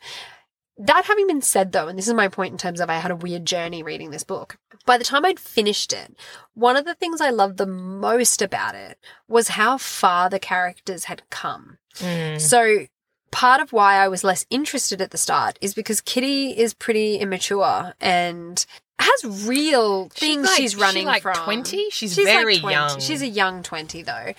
That 0.83 1.05
having 1.05 1.27
been 1.27 1.43
said, 1.43 1.73
though, 1.73 1.89
and 1.89 1.99
this 1.99 2.09
is 2.09 2.15
my 2.15 2.29
point 2.29 2.53
in 2.53 2.59
terms 2.59 2.81
of 2.81 2.89
I 2.89 2.95
had 2.95 3.11
a 3.11 3.17
weird 3.17 3.45
journey 3.45 3.83
reading 3.83 4.11
this 4.11 4.25
book. 4.25 4.57
By 4.87 4.97
the 4.97 5.05
time 5.05 5.27
I'd 5.27 5.39
finished 5.39 5.93
it, 5.93 6.17
one 6.55 6.75
of 6.75 6.87
the 6.87 6.95
things 6.95 7.21
I 7.21 7.29
loved 7.29 7.59
the 7.59 7.67
most 7.67 8.41
about 8.41 8.75
it 8.75 8.99
was 9.29 9.49
how 9.49 9.77
far 9.77 10.31
the 10.31 10.39
characters 10.39 11.05
had 11.05 11.23
come. 11.29 11.77
Mm. 11.97 12.41
So 12.41 12.87
part 13.31 13.61
of 13.61 13.75
why 13.75 13.97
I 13.97 14.09
was 14.09 14.25
less 14.25 14.47
interested 14.49 15.03
at 15.03 15.11
the 15.11 15.19
start 15.19 15.59
is 15.61 15.75
because 15.75 16.01
Kitty 16.01 16.57
is 16.59 16.73
pretty 16.73 17.17
immature 17.17 17.93
and 18.01 18.65
has 18.99 19.47
real 19.47 20.09
things 20.09 20.47
like- 20.47 20.57
she's 20.57 20.77
running 20.77 21.03
she 21.03 21.07
like 21.07 21.23
from. 21.23 21.35
20? 21.35 21.91
She's 21.91 22.17
like 22.17 22.27
very 22.27 22.59
20. 22.59 22.75
young. 22.75 23.01
She's 23.01 23.21
a 23.21 23.29
young 23.29 23.63
20 23.63 24.03
though. 24.03 24.33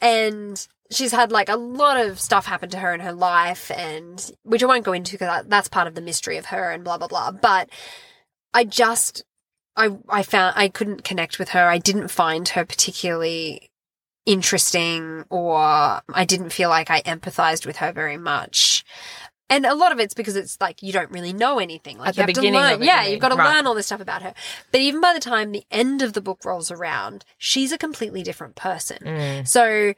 And 0.00 0.66
she's 0.90 1.12
had 1.12 1.32
like 1.32 1.48
a 1.48 1.56
lot 1.56 1.96
of 1.98 2.20
stuff 2.20 2.46
happen 2.46 2.68
to 2.70 2.78
her 2.78 2.92
in 2.94 3.00
her 3.00 3.12
life 3.12 3.70
and 3.70 4.30
which 4.42 4.62
I 4.62 4.66
won't 4.66 4.84
go 4.84 4.92
into 4.92 5.12
because 5.12 5.44
that's 5.46 5.68
part 5.68 5.86
of 5.86 5.94
the 5.94 6.00
mystery 6.00 6.36
of 6.36 6.46
her 6.46 6.70
and 6.70 6.84
blah 6.84 6.98
blah 6.98 7.08
blah. 7.08 7.30
But 7.30 7.70
I 8.52 8.64
just 8.64 9.24
I 9.76 9.96
I 10.08 10.22
found 10.22 10.54
I 10.56 10.68
couldn't 10.68 11.04
connect 11.04 11.38
with 11.38 11.50
her. 11.50 11.66
I 11.68 11.78
didn't 11.78 12.08
find 12.08 12.48
her 12.50 12.64
particularly 12.64 13.70
interesting 14.26 15.24
or 15.30 15.56
I 15.58 16.24
didn't 16.26 16.50
feel 16.50 16.68
like 16.70 16.90
I 16.90 17.02
empathized 17.02 17.66
with 17.66 17.76
her 17.76 17.92
very 17.92 18.16
much. 18.16 18.84
And 19.50 19.66
a 19.66 19.74
lot 19.74 19.92
of 19.92 20.00
it's 20.00 20.14
because 20.14 20.36
it's 20.36 20.58
like 20.60 20.82
you 20.82 20.90
don't 20.90 21.10
really 21.10 21.34
know 21.34 21.58
anything. 21.58 21.98
Like 21.98 22.08
At 22.10 22.16
you 22.16 22.22
the 22.22 22.22
have 22.22 22.28
to 22.34 22.40
beginning 22.40 22.60
learn. 22.60 22.82
it, 22.82 22.86
yeah, 22.86 23.04
you 23.04 23.12
you've 23.12 23.20
got 23.20 23.28
to. 23.28 23.34
Right. 23.36 23.54
learn 23.54 23.66
all 23.66 23.74
this 23.74 23.86
stuff 23.86 24.00
about 24.00 24.22
her. 24.22 24.32
But 24.72 24.80
even 24.80 25.02
by 25.02 25.12
the 25.12 25.20
time 25.20 25.52
the 25.52 25.64
end 25.70 26.00
of 26.00 26.14
the 26.14 26.22
book 26.22 26.44
rolls 26.46 26.70
around, 26.70 27.26
she's 27.36 27.70
a 27.70 27.76
completely 27.78 28.22
different 28.22 28.56
person. 28.56 28.98
Mm. 29.04 29.46
So 29.46 29.92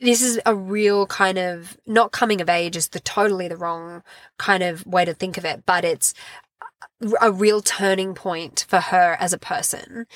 this 0.00 0.22
is 0.22 0.40
a 0.46 0.54
real 0.54 1.06
kind 1.06 1.38
of 1.38 1.76
not 1.86 2.12
coming 2.12 2.40
of 2.40 2.48
age 2.48 2.76
is 2.76 2.88
the 2.88 3.00
totally 3.00 3.48
the 3.48 3.56
wrong 3.56 4.02
kind 4.38 4.62
of 4.62 4.86
way 4.86 5.04
to 5.04 5.14
think 5.14 5.36
of 5.36 5.44
it, 5.44 5.64
but 5.66 5.84
it's 5.84 6.14
a 7.20 7.32
real 7.32 7.60
turning 7.60 8.14
point 8.14 8.64
for 8.68 8.80
her 8.80 9.16
as 9.18 9.32
a 9.32 9.38
person. 9.38 10.06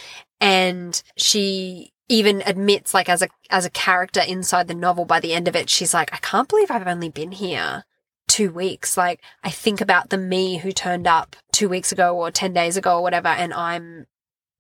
And 0.40 1.02
she 1.16 1.92
even 2.08 2.42
admits 2.46 2.92
like 2.92 3.08
as 3.08 3.22
a 3.22 3.28
as 3.50 3.64
a 3.64 3.70
character 3.70 4.20
inside 4.20 4.68
the 4.68 4.74
novel 4.74 5.04
by 5.04 5.20
the 5.20 5.32
end 5.32 5.48
of 5.48 5.56
it, 5.56 5.70
she's 5.70 5.94
like, 5.94 6.12
I 6.12 6.18
can't 6.18 6.48
believe 6.48 6.70
I've 6.70 6.86
only 6.86 7.08
been 7.08 7.32
here 7.32 7.84
two 8.28 8.50
weeks. 8.50 8.96
Like 8.96 9.20
I 9.42 9.50
think 9.50 9.80
about 9.80 10.10
the 10.10 10.18
me 10.18 10.58
who 10.58 10.72
turned 10.72 11.06
up 11.06 11.36
two 11.52 11.68
weeks 11.68 11.92
ago 11.92 12.16
or 12.16 12.30
ten 12.30 12.52
days 12.52 12.76
ago 12.76 12.98
or 12.98 13.02
whatever, 13.02 13.28
and 13.28 13.52
I'm 13.52 14.06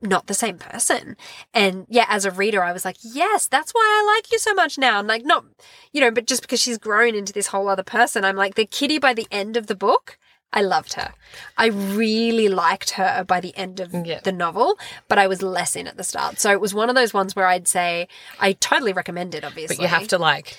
not 0.02 0.26
the 0.26 0.34
same 0.34 0.58
person. 0.58 1.16
And 1.54 1.86
yeah, 1.88 2.06
as 2.08 2.24
a 2.24 2.30
reader, 2.30 2.62
I 2.62 2.72
was 2.72 2.84
like, 2.84 2.96
yes, 3.02 3.46
that's 3.46 3.72
why 3.72 3.80
I 3.82 4.14
like 4.16 4.32
you 4.32 4.38
so 4.38 4.52
much 4.54 4.76
now. 4.78 4.98
And 4.98 5.08
like, 5.08 5.24
not, 5.24 5.44
you 5.92 6.00
know, 6.00 6.10
but 6.10 6.26
just 6.26 6.42
because 6.42 6.60
she's 6.60 6.78
grown 6.78 7.14
into 7.14 7.32
this 7.32 7.46
whole 7.48 7.68
other 7.68 7.82
person, 7.84 8.24
I'm 8.24 8.36
like, 8.36 8.54
the 8.56 8.66
kitty 8.66 8.98
by 8.98 9.14
the 9.14 9.26
end 9.30 9.56
of 9.56 9.68
the 9.68 9.74
book, 9.76 10.18
I 10.52 10.60
loved 10.60 10.94
her. 10.94 11.14
I 11.56 11.66
really 11.68 12.48
liked 12.48 12.90
her 12.90 13.24
by 13.24 13.40
the 13.40 13.56
end 13.56 13.80
of 13.80 13.94
Yeah. 13.94 14.20
the 14.22 14.32
novel, 14.32 14.78
but 15.08 15.18
I 15.18 15.26
was 15.26 15.40
less 15.40 15.74
in 15.76 15.86
at 15.86 15.96
the 15.96 16.04
start. 16.04 16.38
So 16.40 16.50
it 16.52 16.60
was 16.60 16.74
one 16.74 16.90
of 16.90 16.94
those 16.94 17.14
ones 17.14 17.34
where 17.34 17.46
I'd 17.46 17.66
say 17.68 18.06
I 18.38 18.52
totally 18.52 18.92
recommend 18.92 19.34
it, 19.34 19.44
obviously. 19.44 19.76
But 19.76 19.82
you 19.82 19.88
have 19.88 20.08
to 20.08 20.18
like 20.18 20.58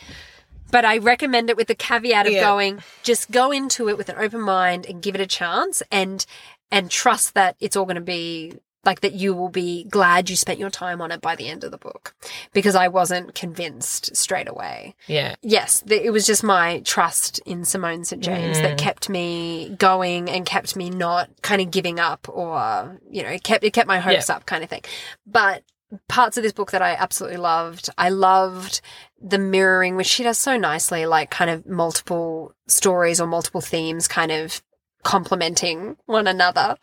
But 0.72 0.86
I 0.86 0.98
recommend 0.98 1.52
it 1.52 1.58
with 1.58 1.68
the 1.68 1.76
caveat 1.76 2.26
of 2.26 2.34
Yeah. 2.34 2.40
going, 2.42 2.82
just 3.04 3.30
go 3.30 3.52
into 3.52 3.88
it 3.90 3.96
with 3.96 4.10
an 4.10 4.16
open 4.18 4.42
mind 4.42 4.88
and 4.88 5.04
give 5.04 5.14
it 5.14 5.22
a 5.22 5.28
chance 5.28 5.84
and 5.92 6.26
and 6.72 6.90
trust 6.90 7.36
that 7.36 7.56
it's 7.60 7.76
all 7.76 7.86
going 7.86 7.94
to 7.94 8.02
be 8.02 8.54
like 8.86 9.02
that 9.02 9.14
you 9.14 9.34
will 9.34 9.50
be 9.50 9.86
glad 9.86 10.30
you 10.30 10.36
spent 10.36 10.60
your 10.60 10.70
time 10.70 11.02
on 11.02 11.12
it 11.12 11.22
by 11.22 11.36
the 11.36 11.48
end 11.48 11.64
of 11.64 11.72
the 11.72 11.78
book 11.78 12.16
because 12.52 12.76
I 12.76 12.88
wasn't 12.90 13.34
convinced 13.34 14.16
straight 14.16 14.50
away. 14.50 14.96
yeah. 15.08 15.36
Yes, 15.42 15.82
the, 15.82 16.04
it 16.04 16.12
was 16.12 16.26
just 16.26 16.44
my 16.44 16.80
trust 16.82 17.40
in 17.46 17.64
Simone 17.66 18.04
St. 18.04 18.22
James 18.22 18.60
that 18.60 18.76
mm. 18.76 18.78
kept 18.78 19.10
me 19.10 19.76
going 19.78 20.30
and 20.30 20.46
kept 20.46 20.76
me 20.76 20.90
not 20.90 21.30
kind 21.42 21.62
of 21.62 21.72
giving 21.72 22.00
up 22.00 22.28
or, 22.30 23.00
you 23.10 23.24
know, 23.24 23.30
it 23.30 23.44
kept, 23.44 23.64
it 23.64 23.72
kept 23.72 23.88
my 23.88 24.00
hopes 24.00 24.30
up 24.30 24.46
kind 24.46 24.64
of 24.64 24.70
thing. 24.70 24.84
But 25.26 25.64
parts 26.08 26.38
of 26.38 26.44
this 26.44 26.54
book 26.54 26.72
that 26.72 26.82
I 26.82 26.94
absolutely 26.94 27.38
loved, 27.38 27.90
I 27.98 28.10
loved 28.10 28.82
the 29.22 29.38
mirroring, 29.38 29.96
which 29.96 30.08
she 30.08 30.24
does 30.24 30.38
so 30.38 30.58
nicely, 30.58 31.06
like 31.06 31.30
kind 31.30 31.50
of 31.50 31.66
multiple 31.66 32.54
stories 32.68 33.22
or 33.22 33.28
multiple 33.28 33.62
themes 33.62 34.08
kind 34.08 34.32
of 34.32 34.62
complementing 35.04 35.98
one 36.06 36.28
another. 36.28 36.78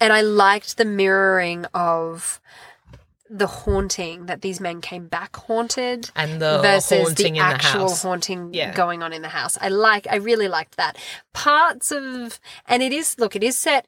And 0.00 0.12
I 0.12 0.20
liked 0.22 0.76
the 0.76 0.84
mirroring 0.84 1.66
of 1.74 2.40
the 3.30 3.46
haunting 3.46 4.26
that 4.26 4.42
these 4.42 4.60
men 4.60 4.80
came 4.80 5.08
back 5.08 5.34
haunted 5.34 6.10
And 6.14 6.40
the 6.40 6.60
versus 6.62 7.08
haunting 7.08 7.34
the 7.34 7.40
in 7.40 7.46
the 7.46 7.54
actual 7.54 7.88
house. 7.88 8.02
haunting 8.02 8.52
Yeah. 8.52 8.74
going 8.74 9.02
on 9.02 9.12
in 9.12 9.22
the 9.22 9.28
house. 9.28 9.56
I 9.60 9.68
like, 9.68 10.06
I 10.08 10.16
really 10.16 10.46
liked 10.46 10.76
that. 10.76 10.96
Parts 11.32 11.90
of, 11.90 12.38
and 12.66 12.82
it 12.82 12.92
is, 12.92 13.18
look, 13.18 13.34
it 13.34 13.42
is 13.42 13.58
set, 13.58 13.86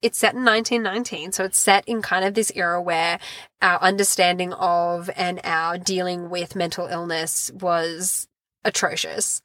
it's 0.00 0.18
set 0.18 0.34
in 0.34 0.44
1919, 0.44 1.32
so 1.32 1.44
it's 1.44 1.58
set 1.58 1.86
in 1.86 2.00
kind 2.02 2.24
of 2.24 2.34
this 2.34 2.50
era 2.54 2.80
where 2.80 3.18
our 3.60 3.80
understanding 3.82 4.52
of 4.54 5.10
and 5.16 5.40
our 5.44 5.78
dealing 5.78 6.30
with 6.30 6.56
mental 6.56 6.86
illness 6.86 7.50
was 7.52 8.26
atrocious. 8.64 9.42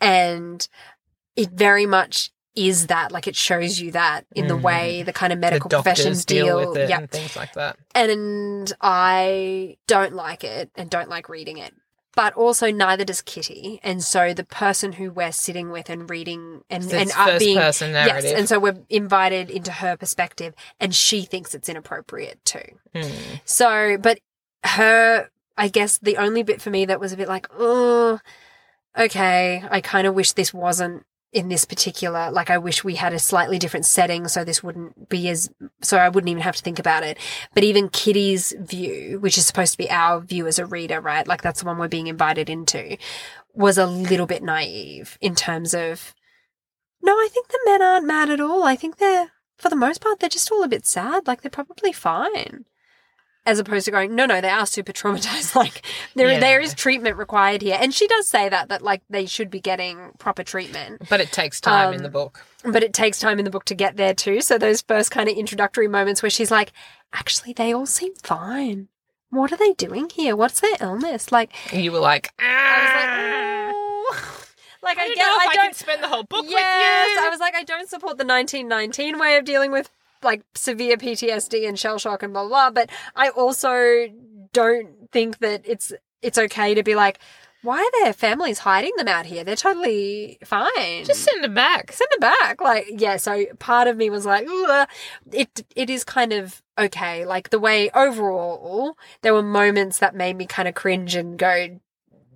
And 0.00 0.66
it 1.36 1.50
very 1.50 1.86
much 1.86 2.30
is 2.56 2.88
that, 2.88 3.12
like 3.12 3.26
it 3.28 3.36
shows 3.36 3.80
you 3.80 3.92
that 3.92 4.26
in 4.34 4.48
the 4.48 4.54
Mm. 4.54 4.62
way 4.62 5.02
the 5.02 5.12
kind 5.12 5.32
of 5.32 5.38
medical 5.38 5.68
doctors 5.68 5.82
professions 5.94 6.24
deal, 6.24 6.58
deal. 6.58 6.68
with 6.70 6.78
it 6.78 6.88
Yep 6.90 6.98
and 7.00 7.10
things 7.10 7.36
like 7.36 7.52
that. 7.54 7.76
and 7.94 8.72
I 8.80 9.76
don't 9.86 10.14
like 10.14 10.42
it 10.44 10.70
and 10.74 10.90
don't 10.90 11.08
like 11.08 11.28
reading 11.28 11.58
it. 11.58 11.74
But 12.16 12.34
also 12.34 12.72
neither 12.72 13.04
does 13.04 13.22
Kitty. 13.22 13.78
And 13.84 14.02
so 14.02 14.34
the 14.34 14.42
person 14.44 14.94
who 14.94 15.12
we're 15.12 15.30
sitting 15.30 15.70
with 15.70 15.88
and 15.88 16.10
reading 16.10 16.64
and, 16.68 16.82
It's 16.84 16.92
and 16.92 17.12
first 17.12 17.38
being. 17.38 17.56
Yes, 17.56 17.80
and 17.80 18.48
so 18.48 18.58
we're 18.58 18.78
invited 18.88 19.48
into 19.48 19.70
her 19.70 19.96
perspective 19.96 20.52
and 20.80 20.92
she 20.92 21.22
thinks 21.22 21.54
it's 21.54 21.68
inappropriate 21.68 22.44
too. 22.44 22.78
Mm. 22.96 23.12
So, 23.44 23.96
but 23.96 24.18
her, 24.64 25.30
I 25.56 25.68
guess 25.68 25.98
the 25.98 26.16
only 26.16 26.42
bit 26.42 26.60
for 26.60 26.70
me 26.70 26.84
that 26.86 26.98
was 26.98 27.12
a 27.12 27.16
bit 27.16 27.28
like, 27.28 27.46
oh, 27.56 28.18
okay, 28.98 29.62
I 29.70 29.80
kind 29.80 30.06
of 30.08 30.14
wish 30.14 30.32
this 30.32 30.52
wasn't 30.52 31.04
in 31.32 31.48
this 31.48 31.64
particular, 31.64 32.30
like, 32.30 32.50
I 32.50 32.58
wish 32.58 32.82
we 32.82 32.96
had 32.96 33.12
a 33.12 33.18
slightly 33.18 33.58
different 33.58 33.86
setting 33.86 34.26
so 34.26 34.42
this 34.42 34.62
wouldn't 34.62 35.08
be 35.08 35.28
as, 35.28 35.48
so 35.80 35.96
I 35.96 36.08
wouldn't 36.08 36.28
even 36.28 36.42
have 36.42 36.56
to 36.56 36.62
think 36.62 36.80
about 36.80 37.04
it. 37.04 37.18
But 37.54 37.62
even 37.62 37.88
Kitty's 37.88 38.52
view, 38.58 39.20
which 39.20 39.38
is 39.38 39.46
supposed 39.46 39.72
to 39.72 39.78
be 39.78 39.90
our 39.90 40.20
view 40.20 40.46
as 40.48 40.58
a 40.58 40.66
reader, 40.66 41.00
right? 41.00 41.26
Like, 41.26 41.42
that's 41.42 41.60
the 41.60 41.66
one 41.66 41.78
we're 41.78 41.88
being 41.88 42.08
invited 42.08 42.50
into, 42.50 42.96
was 43.54 43.78
a 43.78 43.86
little 43.86 44.26
bit 44.26 44.42
naive 44.42 45.18
in 45.20 45.36
terms 45.36 45.72
of, 45.72 46.14
no, 47.02 47.12
I 47.12 47.28
think 47.30 47.48
the 47.48 47.60
men 47.64 47.80
aren't 47.80 48.06
mad 48.06 48.30
at 48.30 48.40
all. 48.40 48.64
I 48.64 48.74
think 48.74 48.98
they're, 48.98 49.30
for 49.56 49.68
the 49.68 49.76
most 49.76 50.00
part, 50.00 50.18
they're 50.18 50.28
just 50.28 50.50
all 50.50 50.64
a 50.64 50.68
bit 50.68 50.84
sad. 50.84 51.28
Like, 51.28 51.42
they're 51.42 51.50
probably 51.50 51.92
fine 51.92 52.64
as 53.50 53.58
opposed 53.58 53.84
to 53.84 53.90
going, 53.90 54.14
no, 54.14 54.24
no, 54.26 54.40
they 54.40 54.48
are 54.50 54.66
super 54.66 54.92
traumatized. 54.92 55.54
Like 55.60 55.84
there, 56.14 56.28
Yeah. 56.30 56.40
there 56.40 56.60
is 56.60 56.72
treatment 56.74 57.16
required 57.16 57.60
here, 57.62 57.76
and 57.80 57.92
she 57.92 58.06
does 58.06 58.26
say 58.28 58.48
that 58.48 58.68
that 58.68 58.82
like 58.82 59.02
they 59.10 59.26
should 59.26 59.50
be 59.50 59.60
getting 59.60 60.12
proper 60.18 60.42
treatment, 60.44 61.02
But 61.08 61.20
it 61.20 61.32
takes 61.32 61.60
time 61.60 61.90
in 61.92 62.00
Um, 62.00 62.02
the 62.04 62.08
book. 62.08 62.44
but 62.64 62.82
it 62.82 62.92
takes 62.94 63.18
time 63.18 63.38
in 63.38 63.44
the 63.44 63.50
book 63.50 63.64
to 63.66 63.74
get 63.74 63.96
there 63.96 64.14
too. 64.14 64.40
So 64.40 64.56
those 64.58 64.80
first 64.82 65.10
kind 65.10 65.28
of 65.28 65.36
introductory 65.36 65.88
moments 65.88 66.22
where 66.22 66.30
she's 66.30 66.50
like, 66.50 66.72
actually, 67.12 67.52
they 67.52 67.72
all 67.74 67.86
seem 67.86 68.14
fine. 68.22 68.88
What 69.30 69.52
are 69.52 69.56
they 69.56 69.72
doing 69.74 70.08
here? 70.10 70.34
What's 70.36 70.60
their 70.60 70.76
illness? 70.80 71.30
Like, 71.30 71.50
You 71.72 71.92
were 71.92 72.00
like, 72.00 72.32
I 72.38 72.44
ah. 72.48 73.72
was 74.10 74.20
like, 74.20 74.42
like 74.82 74.98
I, 74.98 75.02
I 75.02 75.06
don't 75.06 75.16
get, 75.16 75.26
know 75.26 75.34
if 75.36 75.40
I 75.40 75.46
I, 75.50 75.54
don't 75.56 75.64
can 75.66 75.74
spend 75.74 76.02
the 76.02 76.08
whole 76.08 76.24
book 76.24 76.44
yes, 76.48 77.08
with 77.10 77.18
you. 77.22 77.26
I 77.26 77.30
was 77.30 77.40
like, 77.40 77.54
I 77.54 77.62
don't 77.64 77.88
support 77.88 78.18
the 78.18 78.24
1919 78.24 79.18
way 79.18 79.36
of 79.36 79.44
dealing 79.44 79.70
with 79.72 79.90
like 80.22 80.42
severe 80.54 80.96
PTSD 80.96 81.68
and 81.68 81.78
shell 81.78 81.98
shock 81.98 82.22
and 82.22 82.32
blah 82.32 82.46
blah. 82.46 82.70
blah 82.70 82.82
but 82.82 82.90
I 83.16 83.28
also 83.30 84.08
don't 84.52 85.10
think 85.12 85.38
that 85.38 85.62
it's 85.64 85.92
it's 86.22 86.38
okay 86.38 86.74
to 86.74 86.82
be 86.82 86.94
like, 86.94 87.18
why 87.62 87.78
are 87.78 88.04
their 88.04 88.12
families 88.12 88.58
hiding 88.58 88.92
them 88.96 89.08
out 89.08 89.26
here? 89.26 89.44
They're 89.44 89.56
totally 89.56 90.38
fine. 90.44 91.04
Just 91.04 91.24
send 91.24 91.44
them 91.44 91.54
back. 91.54 91.92
send 91.92 92.08
them 92.12 92.20
back. 92.20 92.60
Like, 92.60 92.86
yeah, 92.88 93.16
so 93.16 93.44
part 93.58 93.86
of 93.86 93.96
me 93.96 94.08
was 94.08 94.24
like, 94.24 94.46
"Ugh." 94.48 94.88
it 95.32 95.64
it 95.76 95.90
is 95.90 96.04
kind 96.04 96.32
of 96.32 96.62
okay. 96.78 97.26
Like 97.26 97.50
the 97.50 97.58
way 97.58 97.90
overall, 97.90 98.96
there 99.22 99.34
were 99.34 99.42
moments 99.42 99.98
that 99.98 100.14
made 100.14 100.36
me 100.36 100.46
kind 100.46 100.68
of 100.68 100.74
cringe 100.74 101.14
and 101.14 101.38
go, 101.38 101.78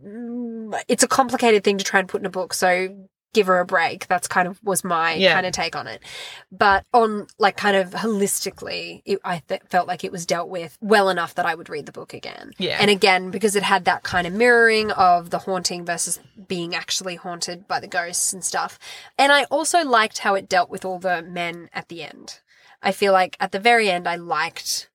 "Mm, 0.05 0.79
it's 0.89 1.03
a 1.03 1.09
complicated 1.09 1.65
thing 1.65 1.79
to 1.79 1.85
try 1.85 2.01
and 2.01 2.09
put 2.09 2.21
in 2.21 2.27
a 2.27 2.31
book, 2.31 2.53
so 2.53 2.95
give 3.35 3.47
her 3.49 3.61
a 3.61 3.67
break. 3.67 4.07
That's 4.09 4.27
kind 4.27 4.49
of 4.49 4.59
was 4.65 4.83
my 4.85 5.15
Yeah. 5.15 5.35
kind 5.35 5.45
of 5.47 5.53
take 5.53 5.77
on 5.77 5.87
it. 5.87 6.03
But 6.51 6.85
on 6.95 7.27
like 7.39 7.57
kind 7.57 7.77
of 7.77 7.91
holistically, 7.91 9.03
it, 9.05 9.21
I 9.25 9.43
th- 9.49 9.63
felt 9.69 9.87
like 9.87 10.05
it 10.05 10.13
was 10.13 10.25
dealt 10.27 10.49
with 10.49 10.79
well 10.81 11.11
enough 11.11 11.35
that 11.35 11.47
I 11.47 11.55
would 11.55 11.69
read 11.69 11.87
the 11.87 11.93
book 11.93 12.15
again. 12.15 12.53
Yeah. 12.59 12.79
And 12.81 12.91
again, 12.91 13.31
because 13.31 13.57
it 13.57 13.63
had 13.63 13.85
that 13.85 14.03
kind 14.03 14.27
of 14.27 14.33
mirroring 14.33 14.91
of 14.93 15.31
the 15.31 15.41
haunting 15.41 15.85
versus 15.85 16.19
being 16.49 16.75
actually 16.75 17.17
haunted 17.17 17.69
by 17.69 17.81
the 17.81 17.87
ghosts 17.89 18.33
and 18.33 18.45
stuff. 18.45 18.79
And 19.19 19.33
I 19.33 19.45
also 19.45 19.85
liked 19.85 20.19
how 20.19 20.35
it 20.35 20.49
dealt 20.49 20.71
with 20.71 20.85
all 20.85 20.99
the 20.99 21.23
men 21.23 21.69
at 21.73 21.89
the 21.89 22.03
end. 22.03 22.41
I 22.83 22.93
feel 22.93 23.13
like 23.13 23.37
at 23.41 23.53
the 23.53 23.59
very 23.61 23.91
end, 23.91 24.07
I 24.09 24.17
liked 24.17 24.89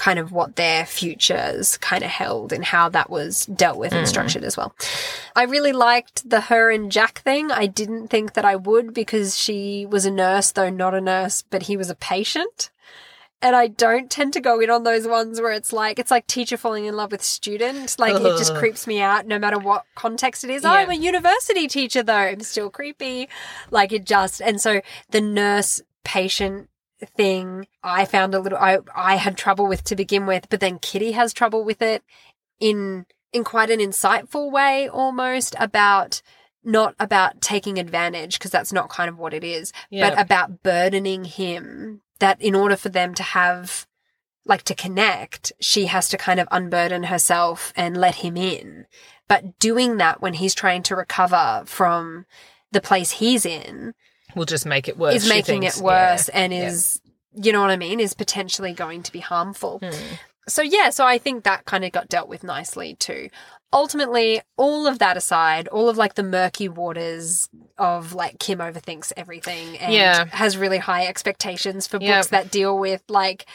kind 0.00 0.18
of 0.18 0.32
what 0.32 0.56
their 0.56 0.86
futures 0.86 1.76
kind 1.76 2.02
of 2.02 2.08
held 2.08 2.54
and 2.54 2.64
how 2.64 2.88
that 2.88 3.10
was 3.10 3.44
dealt 3.44 3.76
with 3.76 3.92
and 3.92 4.06
mm. 4.06 4.08
structured 4.08 4.42
as 4.42 4.56
well. 4.56 4.74
I 5.36 5.42
really 5.42 5.72
liked 5.72 6.28
the 6.28 6.40
her 6.40 6.70
and 6.70 6.90
Jack 6.90 7.18
thing. 7.18 7.52
I 7.52 7.66
didn't 7.66 8.08
think 8.08 8.32
that 8.32 8.46
I 8.46 8.56
would 8.56 8.94
because 8.94 9.36
she 9.36 9.84
was 9.84 10.06
a 10.06 10.10
nurse, 10.10 10.52
though 10.52 10.70
not 10.70 10.94
a 10.94 11.02
nurse, 11.02 11.44
but 11.50 11.64
he 11.64 11.76
was 11.76 11.90
a 11.90 11.94
patient. 11.94 12.70
And 13.42 13.54
I 13.54 13.66
don't 13.66 14.10
tend 14.10 14.32
to 14.32 14.40
go 14.40 14.58
in 14.60 14.70
on 14.70 14.84
those 14.84 15.06
ones 15.06 15.38
where 15.38 15.52
it's 15.52 15.70
like 15.70 15.98
it's 15.98 16.10
like 16.10 16.26
teacher 16.26 16.56
falling 16.56 16.86
in 16.86 16.96
love 16.96 17.12
with 17.12 17.22
student. 17.22 17.98
Like 17.98 18.14
it 18.14 18.38
just 18.38 18.54
creeps 18.60 18.86
me 18.86 19.02
out 19.02 19.26
no 19.26 19.38
matter 19.38 19.58
what 19.58 19.84
context 19.96 20.44
it 20.44 20.50
is. 20.50 20.62
Yeah. 20.62 20.72
I'm 20.72 20.90
a 20.90 20.94
university 20.94 21.68
teacher 21.68 22.02
though. 22.02 22.14
I'm 22.14 22.40
still 22.40 22.70
creepy. 22.70 23.28
Like 23.70 23.92
it 23.92 24.06
just 24.06 24.40
and 24.40 24.58
so 24.58 24.80
the 25.10 25.20
nurse 25.20 25.82
patient 26.04 26.69
thing 27.06 27.66
I 27.82 28.04
found 28.04 28.34
a 28.34 28.40
little 28.40 28.58
I 28.58 28.78
I 28.94 29.16
had 29.16 29.36
trouble 29.36 29.66
with 29.66 29.84
to 29.84 29.96
begin 29.96 30.26
with, 30.26 30.48
but 30.48 30.60
then 30.60 30.78
Kitty 30.78 31.12
has 31.12 31.32
trouble 31.32 31.64
with 31.64 31.82
it 31.82 32.02
in 32.58 33.06
in 33.32 33.44
quite 33.44 33.70
an 33.70 33.78
insightful 33.80 34.50
way 34.50 34.88
almost 34.88 35.54
about 35.58 36.22
not 36.62 36.94
about 36.98 37.40
taking 37.40 37.78
advantage 37.78 38.38
because 38.38 38.50
that's 38.50 38.72
not 38.72 38.90
kind 38.90 39.08
of 39.08 39.18
what 39.18 39.32
it 39.32 39.44
is, 39.44 39.72
Yeah. 39.88 40.10
but 40.10 40.20
about 40.20 40.62
burdening 40.62 41.24
him 41.24 42.02
that 42.18 42.40
in 42.42 42.54
order 42.54 42.76
for 42.76 42.90
them 42.90 43.14
to 43.14 43.22
have 43.22 43.86
like 44.44 44.62
to 44.64 44.74
connect, 44.74 45.52
she 45.60 45.86
has 45.86 46.08
to 46.08 46.16
kind 46.18 46.40
of 46.40 46.48
unburden 46.50 47.04
herself 47.04 47.72
and 47.76 47.96
let 47.96 48.16
him 48.16 48.36
in. 48.36 48.86
But 49.28 49.58
doing 49.58 49.98
that 49.98 50.20
when 50.20 50.34
he's 50.34 50.54
trying 50.54 50.82
to 50.84 50.96
recover 50.96 51.62
from 51.66 52.26
the 52.72 52.80
place 52.80 53.12
he's 53.12 53.46
in 53.46 53.94
We'll 54.34 54.46
just 54.46 54.66
make 54.66 54.88
it 54.88 54.96
worse. 54.98 55.14
is 55.16 55.28
making 55.28 55.62
thinks. 55.62 55.78
it 55.78 55.82
worse 55.82 56.28
Yeah. 56.28 56.40
and 56.40 56.52
Yeah. 56.52 56.66
is 56.68 57.00
you 57.32 57.52
know 57.52 57.60
what 57.60 57.70
I 57.70 57.76
mean 57.76 58.00
is 58.00 58.12
potentially 58.14 58.72
going 58.72 59.02
to 59.04 59.12
be 59.12 59.20
harmful. 59.20 59.78
Hmm. 59.82 59.90
So 60.48 60.62
yeah, 60.62 60.90
so 60.90 61.06
I 61.06 61.16
think 61.18 61.44
that 61.44 61.64
kind 61.64 61.84
of 61.84 61.92
got 61.92 62.08
dealt 62.08 62.28
with 62.28 62.42
nicely 62.42 62.94
too. 62.96 63.28
Ultimately, 63.72 64.40
all 64.56 64.88
of 64.88 64.98
that 64.98 65.16
aside, 65.16 65.68
all 65.68 65.88
of 65.88 65.96
like 65.96 66.14
the 66.14 66.24
murky 66.24 66.68
waters 66.68 67.48
of 67.78 68.14
like 68.14 68.40
Kim 68.40 68.58
overthinks 68.58 69.12
everything 69.16 69.78
and 69.78 69.92
Yeah. 69.92 70.24
has 70.32 70.56
really 70.56 70.78
high 70.78 71.06
expectations 71.06 71.86
for 71.86 71.98
Yep. 72.00 72.16
books 72.18 72.26
that 72.30 72.50
deal 72.50 72.76
with 72.76 73.02
like 73.08 73.46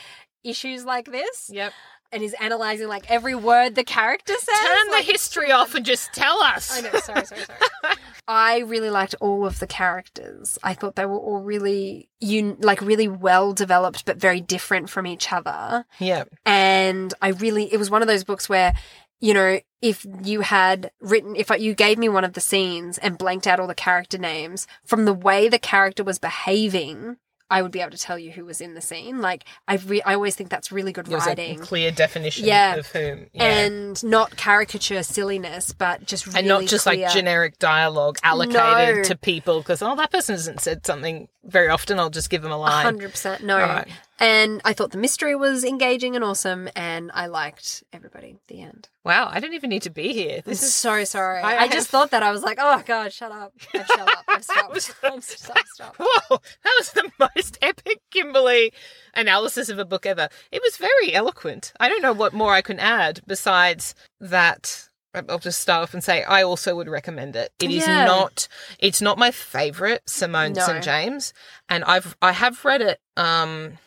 issues 0.44 0.86
like 0.86 1.12
this 1.12 1.50
Yep. 1.52 1.74
And 2.12 2.24
is 2.24 2.36
analyzing 2.40 2.88
like 2.88 3.10
every 3.10 3.36
word 3.36 3.76
the 3.76 3.84
character 3.84 4.34
says. 4.34 4.60
Turn 4.64 4.92
the 4.92 5.02
history 5.02 5.52
off 5.52 5.76
and 5.76 5.86
just 5.86 6.14
tell 6.14 6.42
us. 6.42 6.72
I 6.76 6.82
know, 6.82 7.00
sorry, 7.00 7.26
sorry, 7.26 7.42
sorry. 7.44 7.96
I 8.28 8.60
really 8.60 8.90
liked 8.90 9.16
all 9.20 9.46
of 9.46 9.60
the 9.60 9.68
characters. 9.68 10.58
I 10.64 10.74
thought 10.74 10.96
they 10.96 11.06
were 11.06 11.20
all 11.20 11.42
really 11.42 12.10
un- 12.22 12.58
like 12.60 12.82
really 12.82 13.08
well 13.08 13.54
developed 13.54 14.06
but 14.06 14.18
very 14.18 14.42
different 14.42 14.90
from 14.90 15.06
each 15.06 15.32
other. 15.32 15.86
Yeah. 16.00 16.24
And 16.46 17.14
I 17.22 17.30
really 17.30 17.72
it 17.72 17.78
was 17.78 17.92
one 17.92 18.02
of 18.02 18.08
those 18.08 18.24
books 18.24 18.50
where 18.50 18.74
you 19.22 19.34
know, 19.34 19.60
if 19.82 20.06
you 20.24 20.42
had 20.42 20.92
written, 21.00 21.36
if 21.36 21.50
you 21.58 21.74
gave 21.74 21.98
me 21.98 22.10
one 22.10 22.24
of 22.24 22.34
the 22.34 22.42
scenes 22.42 22.98
and 22.98 23.18
blanked 23.18 23.48
out 23.48 23.60
all 23.60 23.68
the 23.68 23.74
character 23.76 24.18
names 24.18 24.68
from 24.84 25.06
the 25.06 25.14
way 25.14 25.48
the 25.48 25.60
character 25.60 26.04
was 26.04 26.20
behaving, 26.20 27.18
I 27.50 27.62
would 27.62 27.72
be 27.72 27.80
able 27.80 27.92
to 27.92 27.98
tell 27.98 28.18
you 28.18 28.32
who 28.32 28.44
was 28.46 28.60
in 28.60 28.74
the 28.74 28.82
scene. 28.82 29.22
Like 29.22 29.46
I, 29.68 29.76
re- 29.76 30.02
I 30.02 30.16
always 30.16 30.36
think 30.36 30.50
that's 30.50 30.72
really 30.72 30.92
good 30.92 31.06
There 31.06 31.18
was 31.18 31.26
a 31.26 31.30
writing, 31.30 31.60
clear 31.60 31.92
definition 31.92 32.46
Yeah. 32.46 32.76
of 32.76 32.88
whom. 32.88 33.28
Yeah. 33.34 33.44
and 33.44 34.04
not 34.04 34.36
caricature 34.36 35.04
silliness, 35.04 35.72
but 35.72 36.06
just 36.06 36.26
really 36.26 36.40
and 36.40 36.48
not 36.48 36.66
just 36.66 36.86
clear. 36.86 37.04
like 37.06 37.14
generic 37.14 37.60
dialogue 37.60 38.18
allocated 38.24 38.98
No. 38.98 39.04
to 39.04 39.16
people 39.16 39.60
because 39.60 39.82
oh 39.84 39.96
that 39.96 40.12
person 40.12 40.34
hasn't 40.36 40.60
said 40.62 40.86
something 40.86 41.28
very 41.44 41.70
often 41.70 42.00
i'll 42.00 42.10
just 42.10 42.32
give 42.32 42.42
them 42.42 42.52
a 42.52 42.58
line 42.58 42.84
hundred 42.84 43.12
percent 43.12 43.44
no. 43.44 43.58
Right. 43.60 43.88
And 44.18 44.62
I 44.64 44.72
thought 44.74 44.92
the 44.92 44.98
mystery 44.98 45.36
was 45.36 45.66
engaging 45.66 46.16
and 46.16 46.24
awesome, 46.24 46.70
and 46.76 47.12
I 47.14 47.26
liked 47.26 47.84
everybody. 47.92 48.32
at 48.32 48.48
The 48.48 48.62
end. 48.62 48.88
wow 49.04 49.30
i 49.32 49.40
didn't 49.40 49.54
even 49.56 49.70
need 49.70 49.84
to 49.84 49.90
be 49.90 50.14
here 50.14 50.38
This 50.46 50.62
this 50.62 50.64
is 50.64 50.74
so 50.74 51.04
sorry. 51.04 51.42
I- 51.42 51.56
I, 51.56 51.58
I 51.64 51.68
just 51.68 51.76
have- 51.78 51.88
thought 51.88 52.12
that 52.12 52.24
I 52.24 52.32
was 52.32 52.42
like, 52.44 52.58
oh 52.62 52.82
god, 52.86 53.12
shut 53.14 53.32
up. 53.32 53.54
I've 53.74 53.86
shut 53.86 54.00
up. 54.10 54.24
I've 54.28 54.44
stopped. 54.52 54.74
I've 55.04 55.24
stopped. 55.24 55.68
Stop. 55.68 55.96
whoa 56.00 56.38
that 56.64 56.76
was 56.80 56.92
the 56.92 57.12
most 57.20 57.58
epic 57.62 58.00
kimberly 58.12 58.72
analysis 59.14 59.70
of 59.70 59.80
a 59.80 59.86
book 59.86 60.06
ever 60.06 60.30
it 60.52 60.62
was 60.64 60.78
very 60.78 61.14
eloquent 61.14 61.74
i 61.80 61.88
don't 61.90 62.02
know 62.02 62.14
what 62.14 62.34
more 62.34 62.54
i 62.54 62.62
can 62.62 62.80
add 62.80 63.20
besides 63.28 63.94
that 64.20 64.88
I'll 65.30 65.40
just 65.40 65.62
start 65.62 65.84
off 65.84 65.94
and 65.94 66.04
say 66.04 66.24
I 66.26 66.44
also 66.44 66.76
would 66.76 66.90
recommend 66.90 67.38
it. 67.38 67.54
It 67.62 67.72
is 67.72 67.88
Yeah. 67.88 68.04
not 68.04 68.50
it's 68.80 69.02
not 69.02 69.18
my 69.18 69.32
favorite 69.32 70.02
Simone 70.10 70.52
No. 70.52 70.66
St. 70.66 70.84
James 70.84 71.32
and 71.70 71.86
I've 71.86 72.18
I 72.22 72.34
have 72.34 72.66
read 72.66 72.82
it 72.82 73.00
um 73.16 73.78